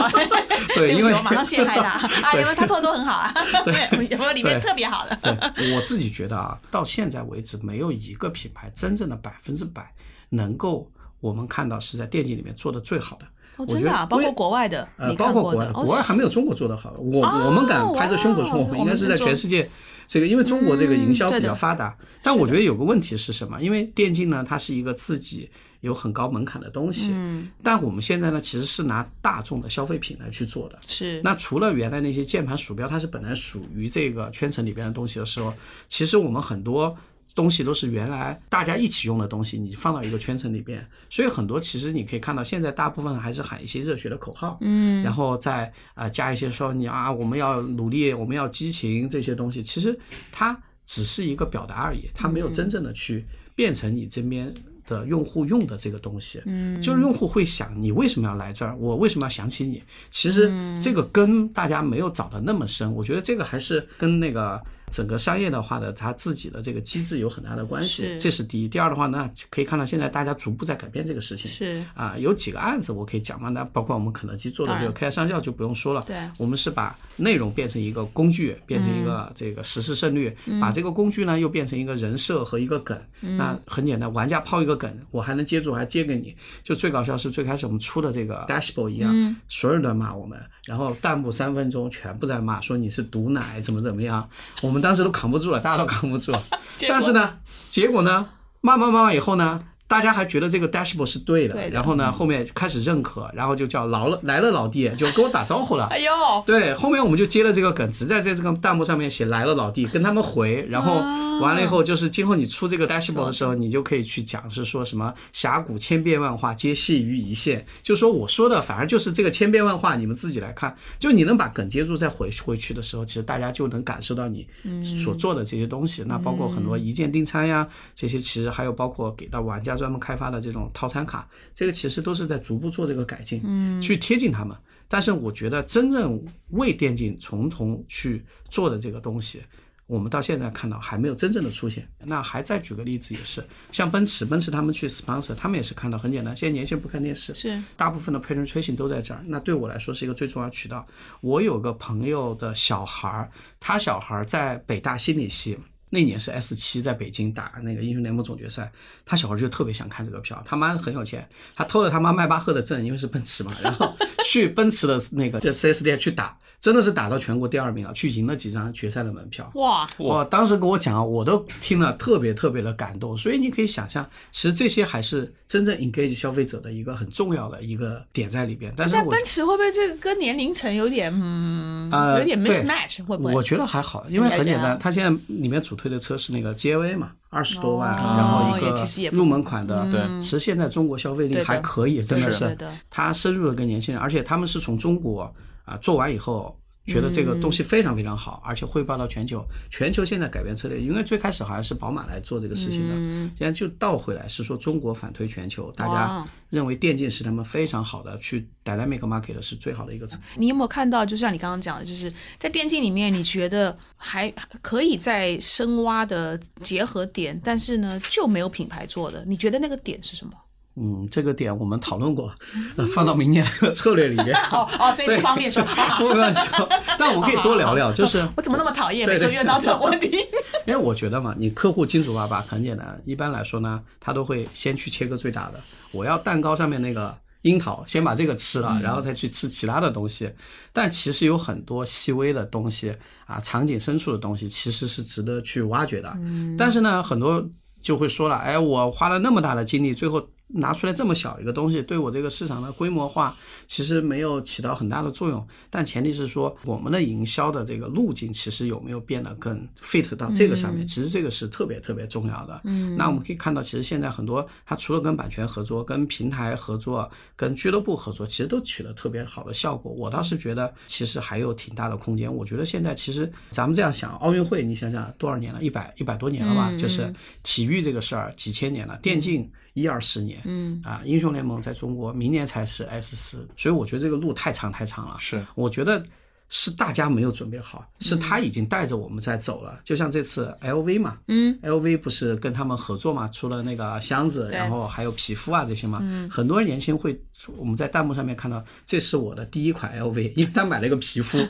[0.74, 1.88] 对，因为我马上陷害他
[2.24, 2.32] 啊！
[2.32, 3.34] 对有没有他做的都很好啊？
[3.66, 3.74] 对，
[4.08, 5.14] 有没有里面特别好的？
[5.54, 9.92] 对我自己觉得啊，到现在为止，没有一个品牌真正的百分之百
[10.30, 13.26] 能够我们看到是在电竞里面做的最好的。
[13.56, 16.94] 哦，真的啊，包括国外的，呃，包括国外，国外还没有中国做的好。
[16.96, 19.68] 我我们敢拍着胸口说，我们应该是在全世界
[20.06, 21.94] 这个，因为中国这个营销比较发达。
[22.22, 23.60] 但我觉得有个问题是什么？
[23.60, 27.10] 因为电竞呢，它是一个自己有很高门槛的东西。
[27.12, 30.78] 嗯，但我们现在呢，其实是拿大众的消费品来去做的。
[30.86, 35.52] 是那除了原来那些键盘鼠标，它是本来属于这个圈层里边的东西的时候，
[35.86, 36.96] 其实我们很多
[37.34, 49.96] 东西都是原来大家一起用的东西，你放到一个圈层里边，所以很多其实你可以看到，现在大部分还是喊一些热血的口号，嗯，然后再呃加一些说你啊我们要努力，我们要激情这些东西，其实
[50.32, 54.52] 它只是一个表达而已，它没有真正的去变成你这边。
[54.88, 59.80] 的用户用的这个东西，嗯，就是用户会想你为什么要来这儿，我为什么要想起你？
[60.10, 60.80] 其实嗯。
[60.80, 64.58] 这个根大家没有找的那么深，我觉得这个还是跟那个
[64.90, 68.68] 整个商业的话呢，它自己的这个机制有很大的关系，这是第一。
[68.68, 71.50] 第二的话呢，可以看到现在大家逐步在改变这个事情。
[71.50, 73.48] 是啊，有几个案子我可以讲嘛？
[73.48, 76.02] 那包括我们肯德基做的这个开上校就不用说了。
[76.06, 82.98] 对我们是把内容变成一个工具，变成一个这个实时胜率，把这个工具呢又变成一个人设和一个梗。
[83.20, 86.34] 那很简单，玩家抛一个梗，我还能接住，还接给你。
[86.62, 94.28] 就最搞笑是最开始我们出的这个 Dashboard 一样，所有人都在骂我们，然后弹幕三分钟全部在骂，说你是毒奶怎么怎么样，
[94.62, 96.32] 我们当时都扛不住了，大家都扛不住。
[96.88, 97.34] 但是呢，
[97.68, 98.26] 结果呢，
[98.60, 101.70] 慢慢慢慢以后呢，大家还觉得这个 dashboard 是对的，对的。
[101.70, 105.86] 然后呢，后面开始认可，然后就叫老了来了老弟，就跟我打招呼了。
[105.90, 106.10] 哎呦，
[106.46, 111.00] 对，后面我们就接了这个梗，只在在这个弹幕上面写来了老弟， 跟他们回，然后
[111.40, 124.46] 完了以后就是今后你出这个 dashboard 的时候，你就可以去讲是说什么峡谷千变万化皆系于一线，就说我说的反而就是这个千变万化，你们自己来看，就你能把梗接住再回回去的时候，其实大家就能感受到你
[124.82, 134.54] 所做的这些东西，那包括很多一键订餐呀，这些其实还有包括给到玩家专门开发的这种套餐卡，这个其实都是在逐步做这个改进，嗯，去贴近他们。
[134.88, 139.42] 但是我觉得真正为电竞从头去做的这个东西，
[139.86, 141.86] 我们到现在看到还没有真正的出现。
[142.04, 149.22] 那还再举个例子，也是像奔驰，奔驰他们去 sponsor，他们也是看到很简单，现在年轻人不看电视，是大部分的 penetration 都在这儿。
[149.26, 150.86] 那对我来说是一个最重要渠道。
[151.20, 155.58] 我有个朋友的小孩儿，他小孩儿在北大心理系。
[155.90, 158.70] 那年是 S 七在北京打那个英雄联盟总决赛，
[159.04, 169.48] 他小孩就特别想看这个票，他妈很有钱，他偷了他妈迈巴赫的证，因为是奔驰嘛，然后去奔驰的那个就 4S 店去打，真的是打到全国第二名啊，去赢了几张决赛的门票。
[169.54, 170.24] 哇，我！
[170.24, 173.16] 当时跟我讲，我都听了特别特别的感动。
[173.16, 178.72] 所以你可以想象，其实这些还是真正 engage 消费者的一个很重要的一个点在里边。
[178.76, 183.04] 但是奔驰会不会这个跟年龄层有点嗯，呃有点对 mismatch？
[183.04, 183.32] 会不会？
[183.32, 192.58] 我觉得还好，因为很简单，它现在里面主推的车是那个 GLA 嘛，二十多万，哦然后一个入门款的，对其实现在中国消费力还可以，真的是
[192.90, 195.32] 它深入了跟年轻人，而且他们是从中国
[195.68, 196.58] 啊做完以后。
[196.88, 199.44] 觉得这个东西非常非常好，而且汇报到全球。
[199.68, 202.94] 全球现在改变策略，因为最开始好像是宝马来做这个事情的，
[203.36, 220.32] 现在就倒回来是说中国反推全球，大家认为电竞是他们非常好的去 dynamic market 是最好的一个你有没有看到，就像你刚刚讲的，就是在电竞里面，你觉得还可以再深挖的结合点，但是呢，就没有品牌做的，你觉得那个点是什么？
[220.80, 222.32] 嗯，这个点我们讨论过，
[222.76, 224.34] 呃 放到明年的策略里面。
[224.52, 225.62] 哦哦，所以对 不方便说。
[225.98, 230.18] 不乱说，但我可以多聊聊，就是我怎么那么讨厌每次遇到这种问题？
[230.66, 235.60] 因为我觉得嘛，你客户金主爸爸很简单，一般来说呢，他都会先去切割最大的，
[235.92, 240.30] 我要蛋糕上面那个樱桃，先把这个吃了，然后再去吃其他的东西。
[240.72, 242.94] 但其实有很多细微的东西
[243.26, 246.14] 啊，场景深处的东西，其实是值得去挖掘的。
[246.58, 247.42] 但是呢，很多
[247.80, 250.28] 就会说了，哎，我花了那么大的精力，最后。
[250.48, 255.46] 拿出来这么小一个东西，对我这个市场的规模化其实没有起到很大的作用。
[255.68, 260.86] 但前提是说，我们的营销的这个路径其实有没有变得更 fit 到这个上面？
[260.86, 262.60] 其实这个是特别特别重要的。
[262.64, 269.92] 嗯，那我们可以看到，其实现在很多它除了跟版权合作、跟平台合作、跟俱乐部合作，其实都取得特别好的效果。
[269.92, 272.34] 我倒是觉得，其实还有挺大的空间。
[272.34, 275.62] 我觉得现在其实咱们这样想，奥运会你想想多少年了？
[275.62, 276.74] 一百一百多年了吧？
[276.78, 279.50] 就是体育这个事儿几千年了，电竞。
[279.74, 285.16] 一二十年，嗯啊，英雄联盟在中国明年才是 S 四，所以我觉得这个路太长太长了。
[285.18, 286.04] 是，我觉得
[286.48, 289.78] 是大家没有准备好，是他已经带着我们在走了。
[289.84, 297.20] 就像这次 LV 嘛，嗯，LV 不是跟他们合作嘛，出了那个箱子，然后还有皮肤啊这些嘛，嗯很多年轻会
[297.56, 301.38] 我们在弹幕上面看到，这是我的第一款 LV，因为他买了一个皮肤。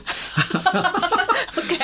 [1.55, 1.77] OK，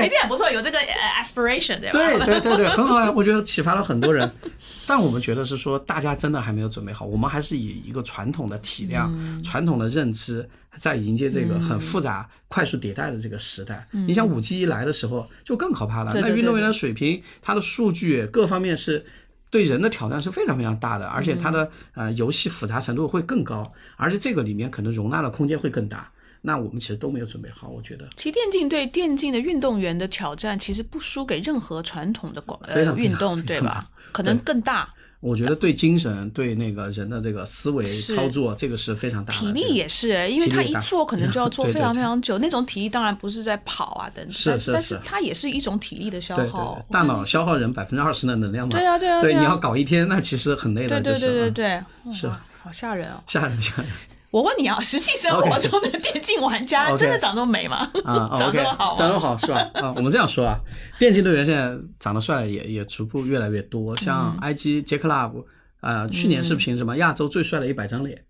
[0.00, 2.24] 哎，这也不错，有这个呃 aspiration 对吧？
[2.24, 3.10] 对对对对，很好啊！
[3.10, 4.30] 我觉得启发了很多人，
[4.86, 13.86] 但我们觉得是说，大家真的还没有准备好，我们还是以一个传统的体量、传统的认知，在迎接这个很复杂、快速迭代的这个时代。
[13.90, 16.12] 你像五 G 一来的时候，就更可怕了。
[16.14, 19.04] 那运动员的水平、他的数据各方面是。
[19.52, 26.10] 对人的挑战是非常非常大的，而且它的呃游戏复杂程度会更高，而且这个里面可能容纳的空间会更大。
[26.44, 28.04] 那我们其实都没有准备好，我觉得。
[28.16, 33.88] 其实电竞对电竞的运动员的挑战，其实不输给任何传统的广呃运动，对吧？
[34.10, 39.38] 可能更大，我觉得对精神、对那个人的这个思维操作，这个是非常大的。
[39.38, 46.92] 体力也是，因为他一做可能就要 做非常对非常久，那种体力当然不是在跑啊等等，但是是是但是它也是一种体力的消耗对，。
[46.92, 48.76] 大脑消耗人百分之二十的能量嘛。
[48.76, 53.22] 对啊对啊对你要搞一天，那其实很累的，对对就是对对对，是哇好吓人哦。
[53.28, 53.90] 吓人吓人。
[54.32, 57.88] 我问你啊， 实际生活中的电竞玩家真的长这么美吗？
[58.04, 58.96] 啊 长这么好？
[58.96, 59.70] 长这么好是吧？
[59.74, 60.58] 啊，我们这样说啊，
[60.98, 65.44] 电竞队员现在长得帅的也也逐步越来越多，像 IG J Club
[65.80, 68.24] 啊，去年是评什么亚洲最帅的一百张脸。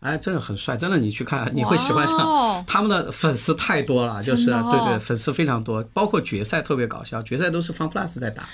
[0.00, 2.64] 哎，真的很帅，真的，你去看，你会喜欢上。
[2.68, 8.48] 他们的粉丝太多了，就是哦对对，粉丝非常多，包括决赛特别搞笑，决赛都是 Fun Plus 在打，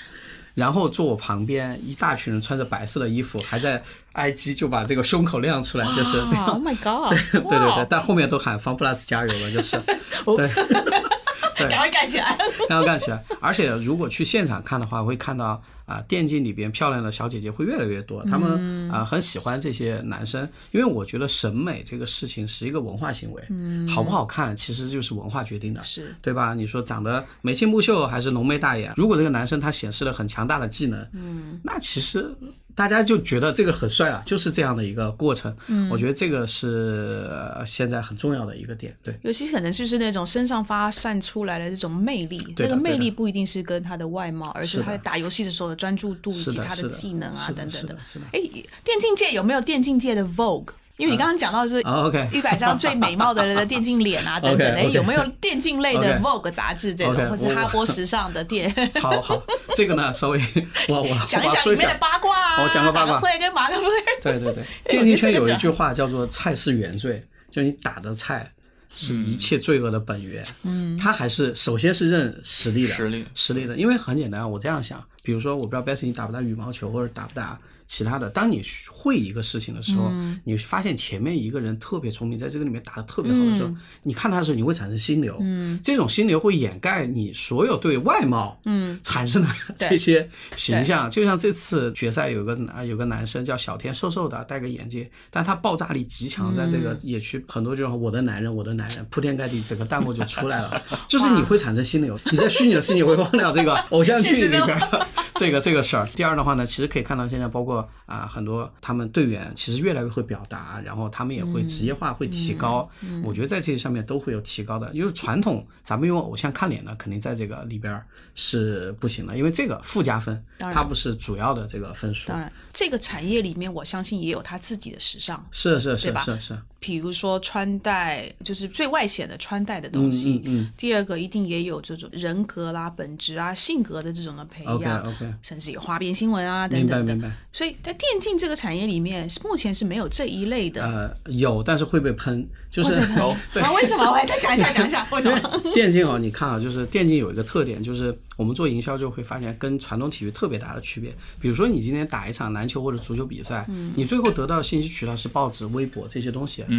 [0.55, 3.83] 然后坐我旁边一大群人穿着白色的衣服，还在
[4.15, 6.45] IG 就把这个胸口亮出来，就是这样。
[6.47, 7.09] Oh my god！
[7.31, 9.77] 对对对对，但后面都喊 Fun Plus 加油了，就是。
[10.25, 11.14] 对
[11.55, 12.37] 赶快干起来。
[12.69, 13.23] 赶快干起来。
[13.39, 20.41] 而且如果去现场看的话，会看到啊、电竞里边漂亮的小姐姐会越来越多，他们啊、很喜欢这些男生，
[20.71, 26.55] 因为我觉得审美这个事情是一个文化行为，嗯，好不好看其实就是文化决定的，是对吧？
[26.55, 32.35] 你说长得眉清目秀还是浓眉大眼，如果这个男生他显示了很强大的技能，嗯，那其实。
[32.75, 35.55] 大家就觉得这个很帅啊，就是这样的一个过程。
[35.67, 38.95] 嗯，我觉得这个是呃现在很重要的一个点。
[39.01, 47.97] 对，尤其可能就是那种身上发散出来的这种魅力，对那个魅力不一定是跟他的外貌，而是他在打游戏的时候的专注度以，及他的技能啊等等的是的。
[48.13, 48.25] 是的。
[48.33, 48.39] 哎，
[48.83, 50.69] 电竞界有没有电竞界的 Vogue？
[50.97, 58.73] 因为你刚刚讲到就是啊，OK 一百张最美貌的人的电竞脸啊 等等的，哎，OK，OK 有没有电竞类的 Vogue 杂志这种或是哈波时尚的店？
[59.01, 59.43] 好好，
[59.75, 60.39] 这个呢，稍微
[60.87, 61.95] 我我讲一讲里面的。
[61.99, 63.95] 八卦啊，我讲个八卦马克普雷跟马克普雷。
[64.23, 68.49] 对对对，哎电竞圈有一句话叫做“菜是原罪”，就你打的菜
[68.93, 70.41] 是一切罪恶的本源。
[70.63, 80.11] 嗯，他还是首先是认实力的，实力实力的，因为很简单，我这样想，比如说我不知道 Bess 你打不打羽毛球或者打不打其他的，当你会一个事情的时候，
[80.43, 83.69] 你发现前面一个人特别聪明，在这个里面打得特别好的时候，
[84.03, 91.09] 你看他的时候，你会产生心流，嗯，这种心流会掩盖你所有对外貌，嗯，产生的这些形象。
[91.09, 105.07] 就像这次决赛有个啊有个男生叫小天，瘦瘦的，戴个眼镜，但他爆炸力极强，在这个野区很多这种我的男人，我的男人，铺天盖地，整个弹幕就出来了， 就是你会产生心流，你在虚拟的世界会忘掉这个偶像剧里边的
[105.39, 106.05] 这个这个事儿。
[106.15, 112.89] 第二的话呢，其实可以看到现在包括啊很多他们队员其实越来越会表达，然后他们也会职业化，会提高。
[113.23, 122.39] 我觉得在这些上面都会有提高的，因为传统咱们用偶像看脸呢，肯定在这个里边儿是不行的，因为这个附加分，它不是主要的这个分数当。
[122.39, 130.39] 然，这个产业里面，我相信也有它自己的时尚，是是是吧是是，比如说穿戴，就是最外显的穿戴的东西。
[130.45, 137.13] 嗯嗯第二个一定也有这种人格啦、本质啊、性格的这种的培养 OK，甚至有花边新闻啊等明白等的。
[137.15, 137.31] 明白。
[137.51, 140.85] 所以在电竞这个产业里面，目前是没有这一类的。
[140.85, 142.89] 呃，有，但是会被喷，就是
[143.51, 144.05] 对啊，为什么？
[144.05, 145.61] 我再讲一下，讲一下为什么？
[145.73, 151.11] 电竞哦，你看啊，就是电竞有一个特点，就是我们做营销就会发现跟传统体育特别大的区别。
[151.39, 156.63] 比如说你今天打一场篮球或者足球比赛，你最后得到的信息渠道是报纸、微博这些东西。
[156.67, 156.74] 嗯，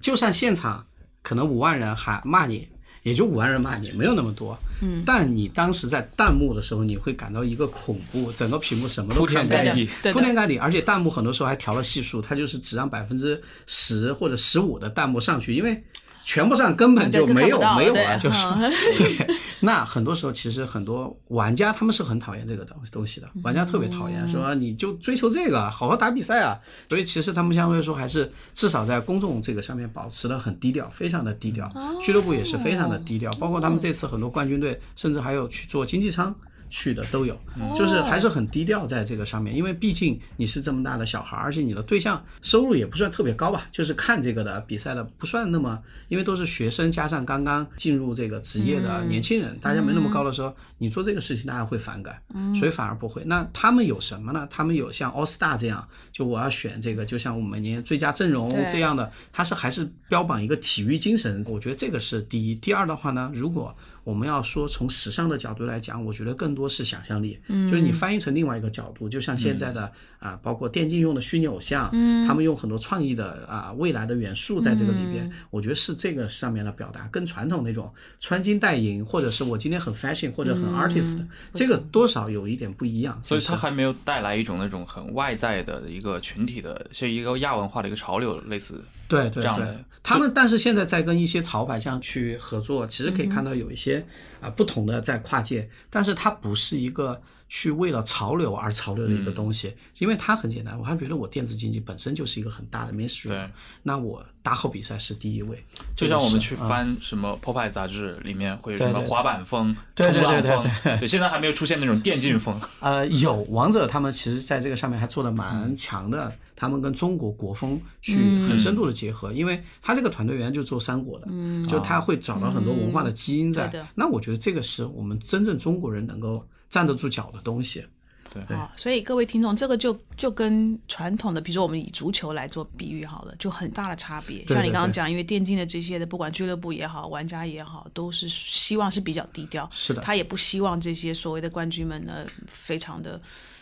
[0.00, 0.84] 就算现场
[1.22, 2.68] 可能五万人喊骂你，
[3.02, 4.58] 也就五万人骂你，没有那么多。
[4.80, 9.64] 嗯，但你当时在弹幕的时候，你会感到一个恐怖，整个屏幕什么都铺看不见。
[9.64, 15.82] 天盖地，对，铺天盖地，而且弹幕很多时候还调了系数，它就是只让百分之十或者十五的弹幕上去，因为
[16.28, 19.26] 全部上根本就没有没有啊，就是嗯 对。
[19.60, 26.60] 那很多时候其实很多玩家他们是很讨厌这个东东西的，玩家特别讨厌，说你就追求这个，好好打比赛啊。
[26.90, 31.66] 所以其实他们相对来说还是至少在公众这个上面保持的很低调，非常的低调。
[32.02, 36.34] 俱乐部也是非常的低调，包括他们这次很多冠军队，甚至还有去做经济舱。
[36.68, 37.38] 去的都有，
[37.74, 52.20] 就是还是很低调在这个上面，因为毕竟你是这么大的小孩儿，而且你的对象收入也不算特别高吧，就是看这个的比赛的不算那么，因为都是学生加上刚刚进入这个职业的年轻人，大家没那么高的时候，你做这个事情大家会反感，
[52.58, 53.22] 所以反而不会。
[53.24, 54.46] 那他们有什么呢？
[54.50, 62.54] 他们有像 All Star 这样，就我要选这个，就像我们每年最佳阵容这样的，他是还是标榜一个体育精神，我觉得这个是第一。
[62.54, 63.74] 第二的话呢，如果
[64.08, 67.68] 我们要说从时尚的角度来讲，我觉得更多是想象力，嗯。
[67.68, 72.26] 就是你翻译成另外一个角度，就像现在的啊、包括电竞用的虚拟偶像，嗯。
[72.26, 89.84] 他们用很多创意的啊、未来的元素在这个里边，我觉得是这个上面的表达，跟传统那种穿金戴银，或者是我今天很 fashion 或者很 artist，、这个多少有一点不一样，所以它还没有带来一种那种很外在的一个群体的，是一个亚文化的一个潮流，类似对对对。
[90.02, 94.06] 他们但是现在在跟一些潮牌这样去合作，其实可以看到有一些
[94.40, 103.50] 啊、不同的在跨界，但是它不是一个去为了潮流而潮流的一个东西，因为它很简单，我还觉得我电子竞技本身就是一个很大的 mainstream，对
[103.82, 105.62] 那我打好比赛是第一位，
[105.94, 112.58] 就像我们去翻什么《破派》杂志，里面会有什么滑板风、冲浪风对，对，现在还没有出现那种电竞风。
[112.80, 123.72] 呃，有王者他们其实在这个上面还做的蛮强的，他们跟中国国风去很深度的结合，因为他这个团队原来就做三国的，嗯，就他会找到很多文化的基因在。
[123.94, 127.86] 那我觉得这个是我们真正中国人能够站得住脚的东西。
[128.30, 134.44] 对，啊，所以各位听众，这个就就跟传统的，比如说我们以足球来做比喻好了，就很大的差别。
[134.48, 140.02] 像你刚刚讲，因为电竞的这些的，不管俱乐部也好，玩家也好，都是希望是比较低调，是的。
[140.02, 143.57] 他也不希望这些所谓的冠军们呢，非常的自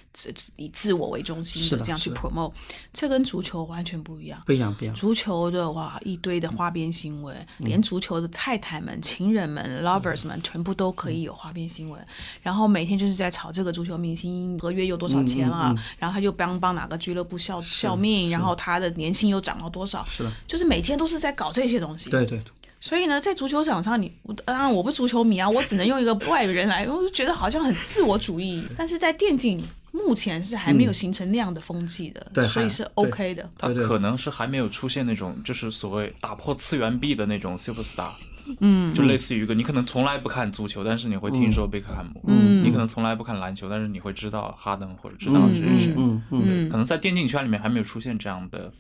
[0.57, 2.53] 以自我为中心是的这样去 promote，
[2.93, 4.41] 这跟足球完全不一样。
[4.47, 4.95] 不一样，不一样。
[4.95, 12.03] 足球的哇，一堆的花边新闻，连足球的太太们、情人们、lovers 们，全部都可以有花边新闻。
[12.43, 22.09] 然后每天就是在炒这个足球明星合约有多少钱啊，然后他就帮帮哪个俱乐部效效命，然后他的年薪又涨了多少，是的，就是每天都是在搞这些东西。
[22.11, 22.43] 对对，
[22.79, 28.63] 所以呢，在足球场上你，我当然我不是足球迷啊，我只能用一个外人来，我就觉得好像很自我主义。
[28.77, 29.59] 但是在电竞
[29.93, 33.49] 目前是还没有形成那样的风气的，对所以是 OK 的。
[33.59, 38.13] 他可能是还没有出现那种就是所谓打破次元壁的那种 super star，
[38.61, 48.71] 嗯，就类似于一个你可能从来不看足球，但是你会听说贝克汉姆，嗯，你可能从来不看篮球，但是你会知道哈登或者知道谁谁谁，嗯嗯嗯可能在电竞圈里面还没有出现这样的。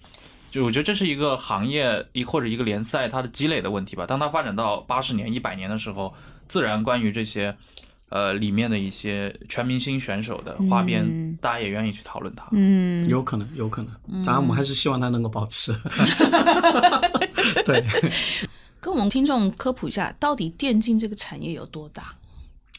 [0.50, 4.06] 就我觉得这是一个行业一或者一个联赛它的积累的问题吧。
[4.06, 6.14] 当它发展到八十年、一百年的时候，
[6.48, 7.54] 自然关于这些
[8.08, 12.46] 呃里面的一些全明星选手的花边，大家也愿意去讨论它。
[12.52, 14.24] 嗯，有可能，有可能。
[14.24, 15.74] 当然，我们还是希望它能够保持。
[17.66, 17.84] 对，
[18.80, 22.14] 跟我们听众科普一下，到底电竞这个产业有多大？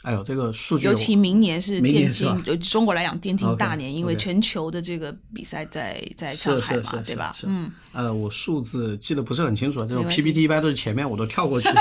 [0.03, 7.33] 哎呦，这个数据尤其明年是明电竞中国来讲电竞大年，因为全球的这个比赛在在上海嘛，是是对吧？
[7.35, 11.67] 是嗯，呃，我数字记得不是很清楚，这种 PPT 一般都是前面我都跳过去。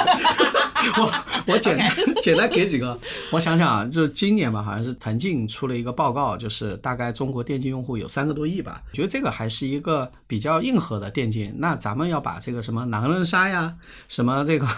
[0.99, 1.13] 我
[1.49, 1.77] 我简
[2.23, 2.97] 简单给几个，
[3.33, 11.53] 我想想啊，就今年吧，好像是腾讯出了一个报告，就是大概中国电竞用户有三个多亿吧，觉得这个还是一个比较硬核的电竞。
[11.59, 13.75] 那咱们要把这个什么狼人杀呀，
[14.07, 14.69] 什么这个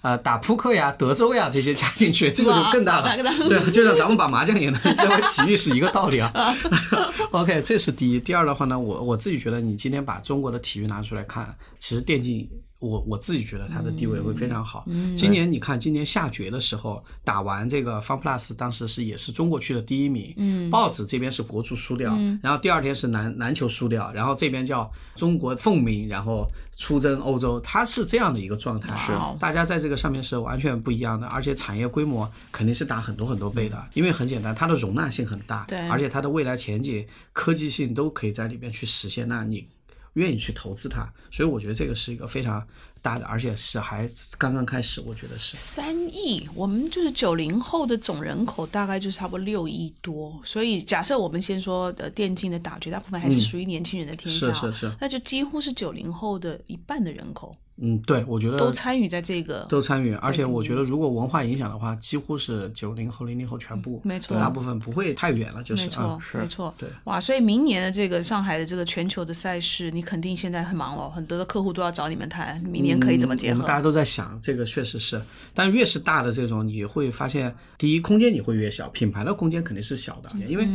[0.00, 3.32] 呃打扑克呀、德州呀这些加进去，这个就更大了哇更大。
[3.48, 6.32] 对，就像咱们把麻将也能称为体育是一个道理啊。
[7.32, 8.20] OK，这是第一。
[8.20, 12.48] 第二的话呢，我我自己觉得，你今天把中国的体育拿出来看，其实电竞。
[12.80, 14.84] 我我自己觉得它的地位会非常好。
[15.14, 20.34] 今年你看，今年下决的时候打完这个 Fun Plus，当时是也是中国区的第一名。
[20.36, 28.96] 嗯，报纸这边是国足输掉，然后第二天是篮篮球输掉，然后这边叫中国凤鸣，然后出征欧洲，它是这样的一个状态。
[28.96, 39.28] 是大家在这个上面是完全不一样的，而且产业规模肯定是大很多很多倍的，因为很简单，它的容纳性很大，对而且它的未来前景、科技性都可以在里面去实现。
[39.28, 39.66] 那你
[40.14, 42.66] 愿意去投资它，所以我觉得这个是一个非常
[43.00, 45.56] 大的，而且是还刚刚开始，我觉得是。
[45.56, 73.66] 三亿，我们就是九零后的总人口大概就是差不多六亿多，所以假设我们先说的电竞的打绝大部分还是属于年轻人的天下，嗯是是是那就几乎是九零后的一半的人口嗯，对，我觉得都参与在这个，都参与，而且我觉得如果文化影响的话，几乎是九零后、零零后全部，没错大部分不会太远了，就是没错啊，，没错，对，哇，所以明年的这个上海的这个全球的赛事，你肯定现在很忙哦，很多的客户都要找你们谈，明年可以怎么结合嗯我们？
[73.66, 75.20] 大家都在想，这个确实是，
[75.54, 80.68] 但越是大的这种，你会发现，第一，空间你会越小，品牌的空间肯定是小的，因为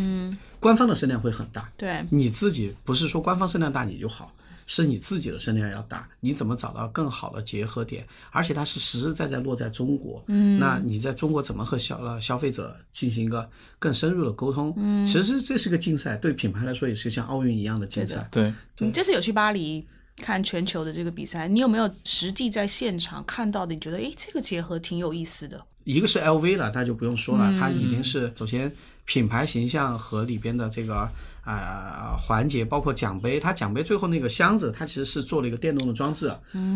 [0.59, 4.31] 官方的声量会很大，对，你自己不是说官方声量大你就好，
[4.65, 8.05] 是你自己的声量要大，你怎么找到更好的结合点？
[8.31, 13.47] 而且它是实实在在落在中国，嗯，那你在中国怎么和消呃消费者进行一个
[13.77, 14.73] 更深入的沟通？
[14.77, 18.27] 嗯，其实这是个竞赛，对品牌来说也是像奥运一样的竞赛。
[18.31, 19.85] 对，你这次有去巴黎
[20.17, 23.73] 看全球的这个比赛，你有没有实际在现场看到的？
[23.73, 25.63] 你觉得诶，这个结合挺有意思的。
[25.83, 28.73] 一个是 LV 了，那就不用说了，它已经是首先
[29.05, 31.07] 品牌形象和里边的这个
[31.45, 36.27] 呃环节，包括奖杯，它奖杯最后那个箱子，它其实是做了一个电动的装置，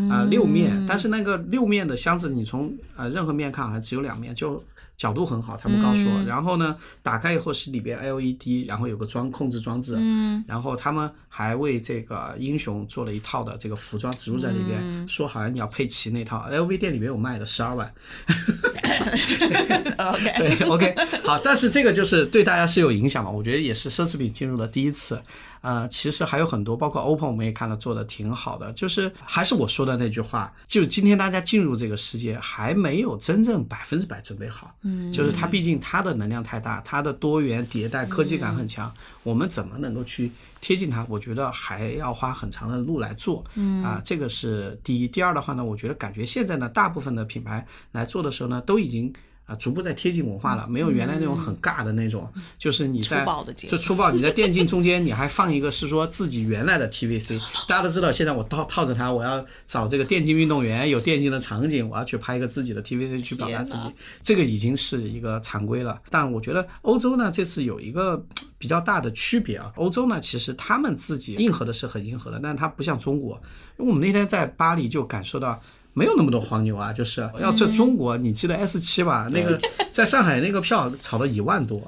[0.09, 4.63] 啊、六面，但是那个六面的箱子，你从呃任何面看，好像只有两面，就
[4.99, 6.21] 角度很好，他们告诉我。
[6.25, 17.89] 然后呢，打开以后是里边 LED，然后有个装控制装置，嗯，然后他们还为这个英雄做了一套的这个服装植入在里边，说好像你要配齐那套，LV 店里面有卖的，十二万。
[19.97, 23.31] OK，对，OK，好，但是这个就是对大家是有影响嘛？
[23.31, 25.17] 我觉得也是奢侈品进入了第一次。
[25.61, 28.71] 呃，其实还有很多，包括 OPPO，我们也看到做的挺好的。
[28.73, 34.73] 就是还是我说的那句话，就是今天大家进入这个世界还没有真正百分之百准备好。
[34.83, 38.93] 嗯，就是它毕竟它的能量太大，它的多元迭代、科技感很强，
[39.23, 40.31] 我们怎么能够去
[40.61, 41.05] 贴近它？
[41.09, 43.43] 我觉得还要花很长的路来做。
[43.55, 45.07] 嗯，啊，这个是第一。
[45.07, 49.13] 第二的话呢，我觉得感觉现在呢，大部分的品牌来做的时候呢，都已经。
[49.49, 53.25] 啊，逐步在贴近文化了，没有原来那种很尬的那种，就是你在
[53.67, 63.91] 就粗暴，你在电竞中间你还放一个是说自己原来的 TVC， 大家都知道，现在我套套着它，我要找这个电竞运动员，有电竞的场景，我要去拍一个自己的 TVC 去表达自己，
[64.21, 65.99] 这个已经是一个常规了。
[66.11, 68.23] 但我觉得欧洲呢，这次有一个
[68.59, 73.41] 比较大的区别啊，欧洲呢，其实他们自己硬核的是很硬核的，但是它不像中国，
[73.79, 75.59] 因为我们那天在巴黎就感受到。
[75.99, 79.27] 没有那么多黄牛啊，就是要在中国，你记得 S 七吧？
[79.33, 79.59] 那个
[79.91, 81.81] 在上海那个票炒到一万多，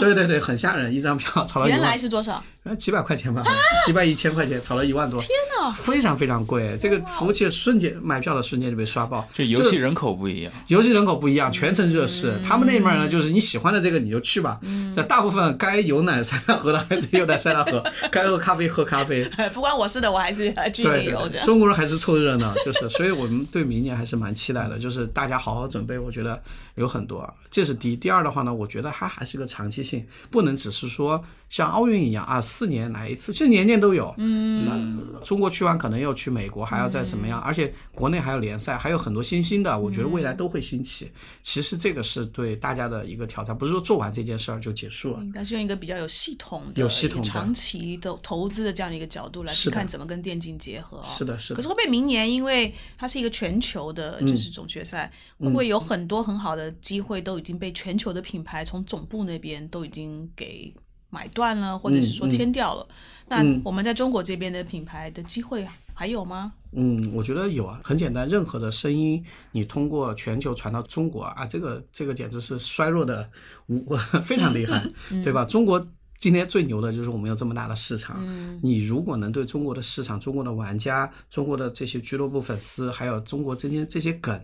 [0.00, 1.78] 对对对，很吓人，一张票炒到一万。
[1.78, 2.42] 原来是多少？
[2.78, 3.42] 几百块钱吧，
[3.84, 5.18] 几百一千块钱，炒了一万多。
[5.18, 9.26] 天哪，非常非常贵，这个服务器瞬间买票的瞬间就被刷爆。
[9.34, 12.38] 就游戏人口不一样，游戏人口不一样，全程热市。
[12.46, 14.60] 他们那面呢，就是你喜欢的这个你就去吧。
[14.94, 19.24] 这大部分该有奶塞纳河的还是有奶塞纳河， 该喝咖啡喝咖啡。
[19.54, 21.40] 不关我事的，我还是去旅游的。
[21.40, 26.40] 中国人还是凑热闹，就是，所以我们对明年还是蛮期待的，就是大家好好准备，我觉得。
[26.76, 27.96] 有很多，这是第一。
[27.96, 34.14] 第二的话呢，我觉得它还是个长期性，不能只是说像奥运一样啊，四年来一次，其实年年都有。
[34.18, 37.40] 嗯，那中国去完可能又去美国，还要再怎么样？
[37.40, 41.10] 而且国内还有联赛，还有很多新兴的，我觉得未来都会兴起。
[41.42, 45.20] 其实这个是对大家的一个挑战，不是说做完这件事儿就结束了。
[45.34, 51.02] 但是用一个比较有系统的、有系统、长期的投资的这样的一个角度来去看怎么跟电竞结合。
[51.04, 51.56] 是的，是的。
[51.56, 56.59] 可是会不会明年，因为它是一个全球的，就是总决赛，会不会有很多很好的？
[56.80, 60.74] 机会都已经被全球的品牌从总部那边都已经给
[61.10, 62.84] 买断了，或者是说签掉了。
[63.28, 66.52] 那我们在中国这边的品牌的机会还有吗？
[66.72, 73.28] 嗯，我觉得有啊，很简单，任何的声音你通过全球传到中国啊，这个这个简直是衰弱的
[73.66, 74.84] 无 非常厉害，
[75.22, 75.44] 对吧？
[75.44, 75.84] 中国
[76.16, 78.24] 今天最牛的就是我们有这么大的市场，
[78.62, 84.40] 你如果能对中国的市场、中国的玩家、中国的这些俱乐部粉丝，还有中国这些这些梗。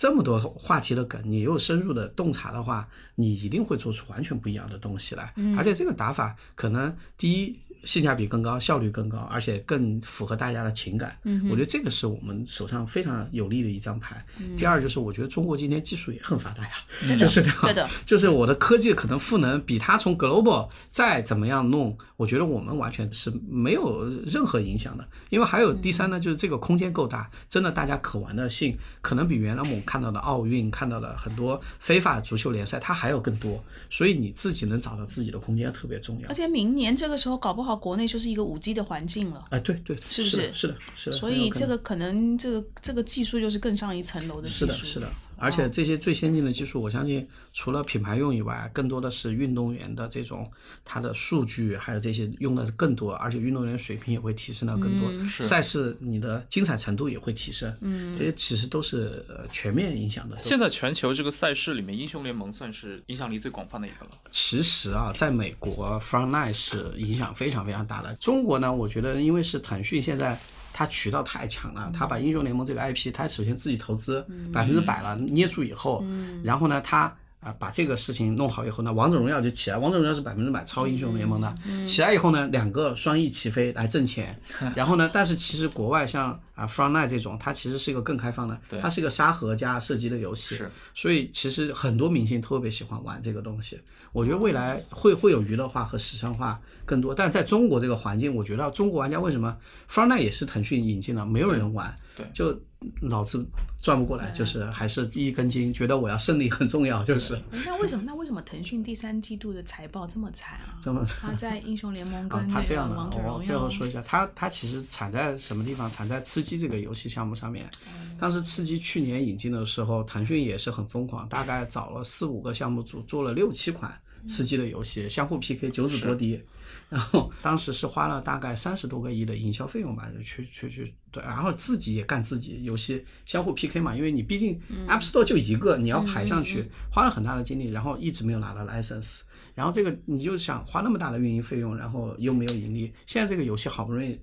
[0.00, 5.30] 这么多话题的梗，你又深入的洞察的话，你一定会做出完全不一样的东西来。
[5.58, 7.54] 而且这个打法可能第一。
[7.82, 11.16] 性价比更高，效率更高，而且更符合大家的情感。
[11.24, 14.22] 嗯，我觉得这个是我们手上非常有利的一张牌。
[14.54, 16.72] 第二就是，我觉得中国今天技术也很发达呀，
[17.16, 17.88] 就是这样。
[18.04, 25.06] 就是我的科技可能赋能比他从 global 再怎么样弄，我觉得我们完全是没有任何影响的。
[25.30, 33.58] 因为还有第三呢，就是这个空间够大，真的大家可玩的性可能比原来我们看到的奥运、看到的很多非法足球联赛它还要更多。
[33.88, 36.28] 所以你自己能找到自己的空间特别重要。
[36.28, 37.70] 而且明年这个时候搞不好。
[37.80, 40.52] 国内就是一个五 G 的环境了，哎，对对，是不是？
[40.52, 41.16] 是的，是的。
[41.16, 44.66] 所以这个可能，这个这个技术就是更上一层楼的技术。
[44.66, 45.10] 是的，是的。
[45.40, 50.48] 而且这些最先进的技术，我相信除了品牌用以外，更多的是运动员的这种
[50.84, 55.10] 他的数据，还有这些用的更多，而且运动员水平也会提升到更多，
[55.40, 57.74] 赛事你的精彩程度也会提升。
[57.80, 60.38] 嗯，这些其实都是全面影响的。
[60.38, 64.10] 现在全球这个赛事里面，英雄联盟算是影响力最广泛的一个了。
[64.30, 68.14] 其实啊，在美国，Fortnite 是影响非常非常大的。
[68.16, 70.38] 中国呢，我觉得因为是腾讯现在。
[70.72, 76.04] 它渠道太强了，他把英雄联盟这个 IP，他首先自己投资百分之百了，捏住以后，
[76.42, 81.54] 然后呢，他啊把这个事情弄好以后呢，王者荣耀就起来，王者荣耀是百分之百超英雄联盟的，
[81.84, 84.38] 起来以后呢，两个双翼齐飞来挣钱，
[84.74, 90.56] 然后呢，但是其实国外像啊 Fortnite 这种，它其实是一个更开放的，它是一个沙盒加射击的游戏，
[90.94, 93.80] 所以其实很多明星特别喜欢玩这个东西。
[94.12, 96.60] 我觉得未来会会有娱乐化和时尚化
[96.90, 102.60] 更多，但在中国这个环境，我觉得中国玩家为什么 f r n i 也是腾讯引进了，没有人玩，对，就
[103.00, 103.46] 脑子
[103.80, 107.40] 转不过来，就是还是一根筋，觉得我要胜利很重要，就是。
[107.64, 110.74] 那为什么那为什么腾讯第三季度的财报这么惨啊？
[110.82, 113.34] 这么他在英雄联盟跟他这样的，王者荣耀。
[113.34, 115.88] 我最后说一下，他他其实惨在什么地方？
[115.88, 117.70] 惨在吃鸡这个游戏项目上面。
[118.18, 123.96] 当时吃鸡去年引进的时候，腾讯也是很疯狂，大概找了四五个项目组，做了六七款。
[124.26, 126.40] 吃鸡的游戏相互 PK 九子夺嫡，
[126.88, 139.20] 然后当时是花了大概三十多个亿的营销费用吧，就去去去对，然后自己也干自己游戏相互 PK 嘛，因为你毕竟 App Store 就一个，你要排上去，花了很大的精力，然后一直没有拿到 license，
[139.54, 144.18] 然后这个你就想花那么大的运营费用，然后又没有盈利，现在这个游戏好不容易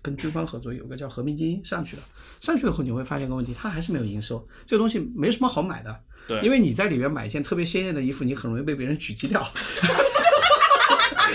[0.00, 2.02] 跟军方合作，有个叫和平精英上去了，
[2.40, 6.00] 上去以后你会发现个问题，它还是没有营收，这个东西没什么好买的。
[6.28, 9.42] 对因为你在里面买一件特别鲜艳的衣服，你很容易被别人狙击掉。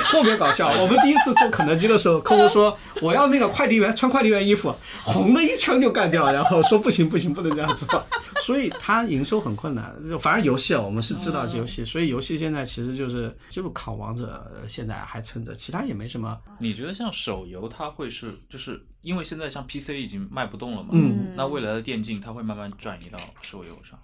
[0.09, 0.69] 特别搞笑！
[0.81, 4.73] 我们第一次做肯德基的时候，客户说我要那个快递员穿快递员衣服，
[5.03, 8.07] 红的一枪就干掉，然后说不行不行，不能这样做，
[8.41, 9.93] 所以它营收很困难。
[10.07, 16.37] 就反正游戏啊，我们是知道这游戏，所以游戏现在其实就是就是靠王者，现在还撑着，其他也没什么。
[16.59, 20.89] 你觉得像手游，它会是就是因为现在像 PC 已经卖不动了嘛？
[20.93, 23.97] 嗯，那未来的电竞它会慢慢转移到手游上。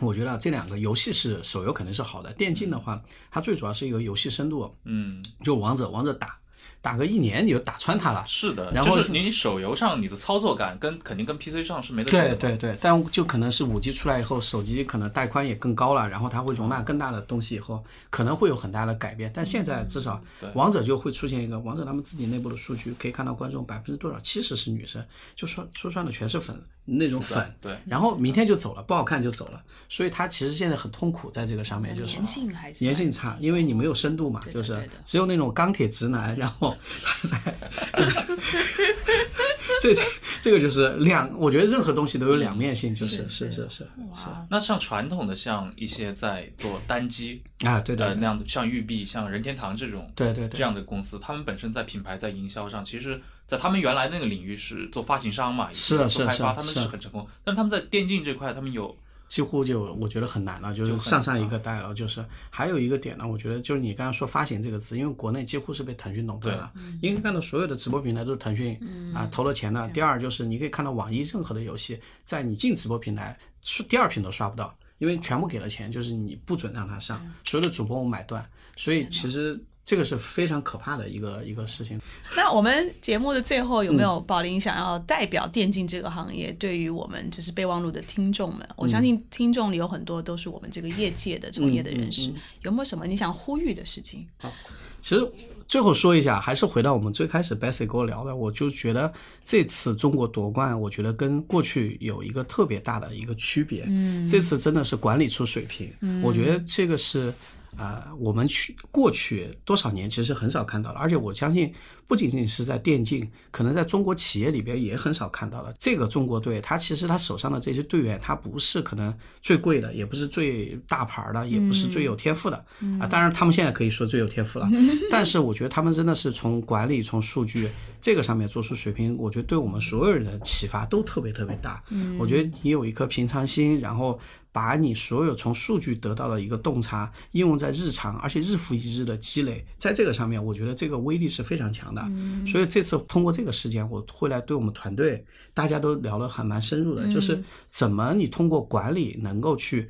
[0.00, 6.38] 我觉得这两个游戏是手游肯定是好的，电竞的话，它最主要是一个游戏深度，嗯，就王者，王者打
[6.80, 8.24] 打个一年你就打穿它了。
[8.26, 12.36] 是的，然后就是你手游上你的操作感跟肯定跟 PC 上是没得比的。
[12.36, 19.30] 对对对，但就可能是五 G 出来以后，手机可能带宽也更高了，然后它会容纳更大的东西，以后可能会有很大的改变。
[19.34, 20.22] 但现在至少
[20.54, 25.04] 王者就会出现一个，王者他们自己内部的数据可以看到，观众百分之多少，七十是女生，
[25.34, 27.54] 就说说穿了全是粉那种粉。
[27.60, 36.67] 对，然后明天就走了，不好看就走了，所以他其实现在很痛苦在这个上面，就是粘性还是粘性差，因为你没有深度嘛，就是只有那种钢铁直男，然后
[37.02, 37.54] 他在，
[39.80, 39.94] 这
[40.40, 43.68] 这个就是两，我觉得任何东西都有两面性，就是是是是。
[43.68, 50.58] 是哇，那像传统的像一些在做单机啊，对对那样的，像育碧、像任天堂这种对对对。
[50.58, 56.88] 这样的公司，他们本身在品牌在营销上，其实，在他们原来那个领域是做发行商嘛，是做开发，是是他们是是。
[56.88, 57.26] 很成功。
[57.44, 58.96] 但他们在电竞这块，他们有
[59.28, 66.72] 几乎就我觉得很难了，就是上上一个代了，就是还有一个点呢，我觉得就是你刚刚说发行这个词，因为国内几乎是被腾讯垄断了，
[67.02, 68.78] 因为看到所有的直播平台都是腾讯
[69.14, 69.86] 啊投了钱的。
[69.90, 78.44] 第二就是你可以看到网易任何的游戏，在你进直播平台，刷第二屏都刷不到，因为全部给了钱，就是你不准让它上，所有的主播我买断，
[78.76, 81.98] 所以其实这个是非常可怕的一个一个事情。
[82.36, 92.34] 那我们节目的最后有没嗯有宝林想要代表电竞这个行业，对于我们就是备忘录的听众们，我嗯相信听众里有很多都是我们这个业界的从业的人士，嗯
[92.64, 94.26] 有没有什么你想呼吁的事情？
[94.36, 94.52] 好
[95.00, 95.32] 其实
[95.66, 99.10] 最后说一下，还是回到我们最开始 Bessy 跟我聊的，我就觉得
[99.42, 103.86] 这次中国夺冠，我觉得跟过去有一个特别大的一个区别。
[103.86, 105.90] 嗯，这次真的是管理出水平。
[106.00, 107.32] 嗯，我觉得这个是。
[107.78, 111.72] 啊、我们去过去多少年其实很少看到了，而且我相信
[112.08, 115.72] 不仅仅是在电竞，可能在中国企业里边也很少看到了。
[115.78, 122.56] 这个中国队，他其实他手上的这些队员，他不是可能最贵的，也不是最大牌儿的，也不是最有天赋的、
[122.98, 123.06] 啊。
[123.06, 124.66] 当然，他们现在可以说最有天赋了，
[125.12, 127.68] 但是我觉得他们真的是从管理、从数据
[128.00, 131.84] 这个上面做出水平，我觉得对我们所有人的启发都特别特别大。
[132.18, 134.18] 我觉得你有一颗平常心，然后。
[134.50, 141.97] 把你所有从数据得到的一个洞察应用在日常，而且日复一日的积累，在这个上面，我觉得这个威力是非常强的。
[142.46, 145.24] 所以这次通过这个事件，我会来对我们团队
[145.54, 149.88] 大家都聊得还蛮深入的，就是怎么你通过管理能够去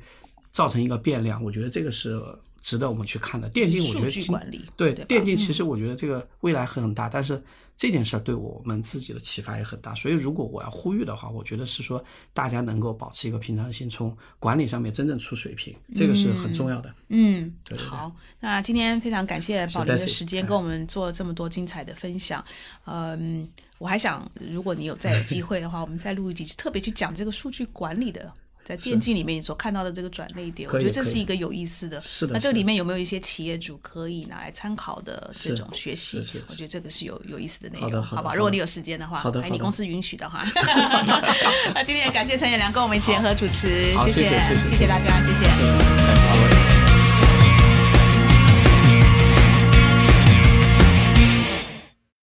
[0.51, 2.21] 造成一个变量，我觉得这个是。
[2.61, 3.47] 值得我们去看的。
[3.47, 7.41] 电竞，我觉得对电竞其实我觉得这个未来很大，但是
[7.79, 9.95] 这件事儿对我们自己的启发也很大。
[9.95, 12.03] 所以如果我要呼吁的话，我觉得是说
[12.33, 16.93] 大家能够保持一个平常心，从管理上面真正出水平，这个是很重要的。
[17.07, 22.43] 嗯，对对对好，那今天非常感谢宝林的时间，跟我们做了这么多精彩的分享。
[22.85, 28.33] 嗯，我还想，如果你有再有机会的话，我们再录一集，特别去讲这个数据管理的。
[28.69, 31.99] 在电竞里面，你所看到的这个转类点，我觉得这是一个有意思的。
[32.01, 36.19] 是的那这里面有没有一些企业主可以拿来参考的这是种学习？
[36.19, 38.35] 是是是我觉得这个是有有意思的内容，好的好吧？
[38.35, 40.45] 如果你有时间的话，好的哎你公司允许的话。
[41.73, 46.58] 那今天也感谢陈彦良跟我们一起联合主持，好谢谢谢谢谢谢大家，谢谢。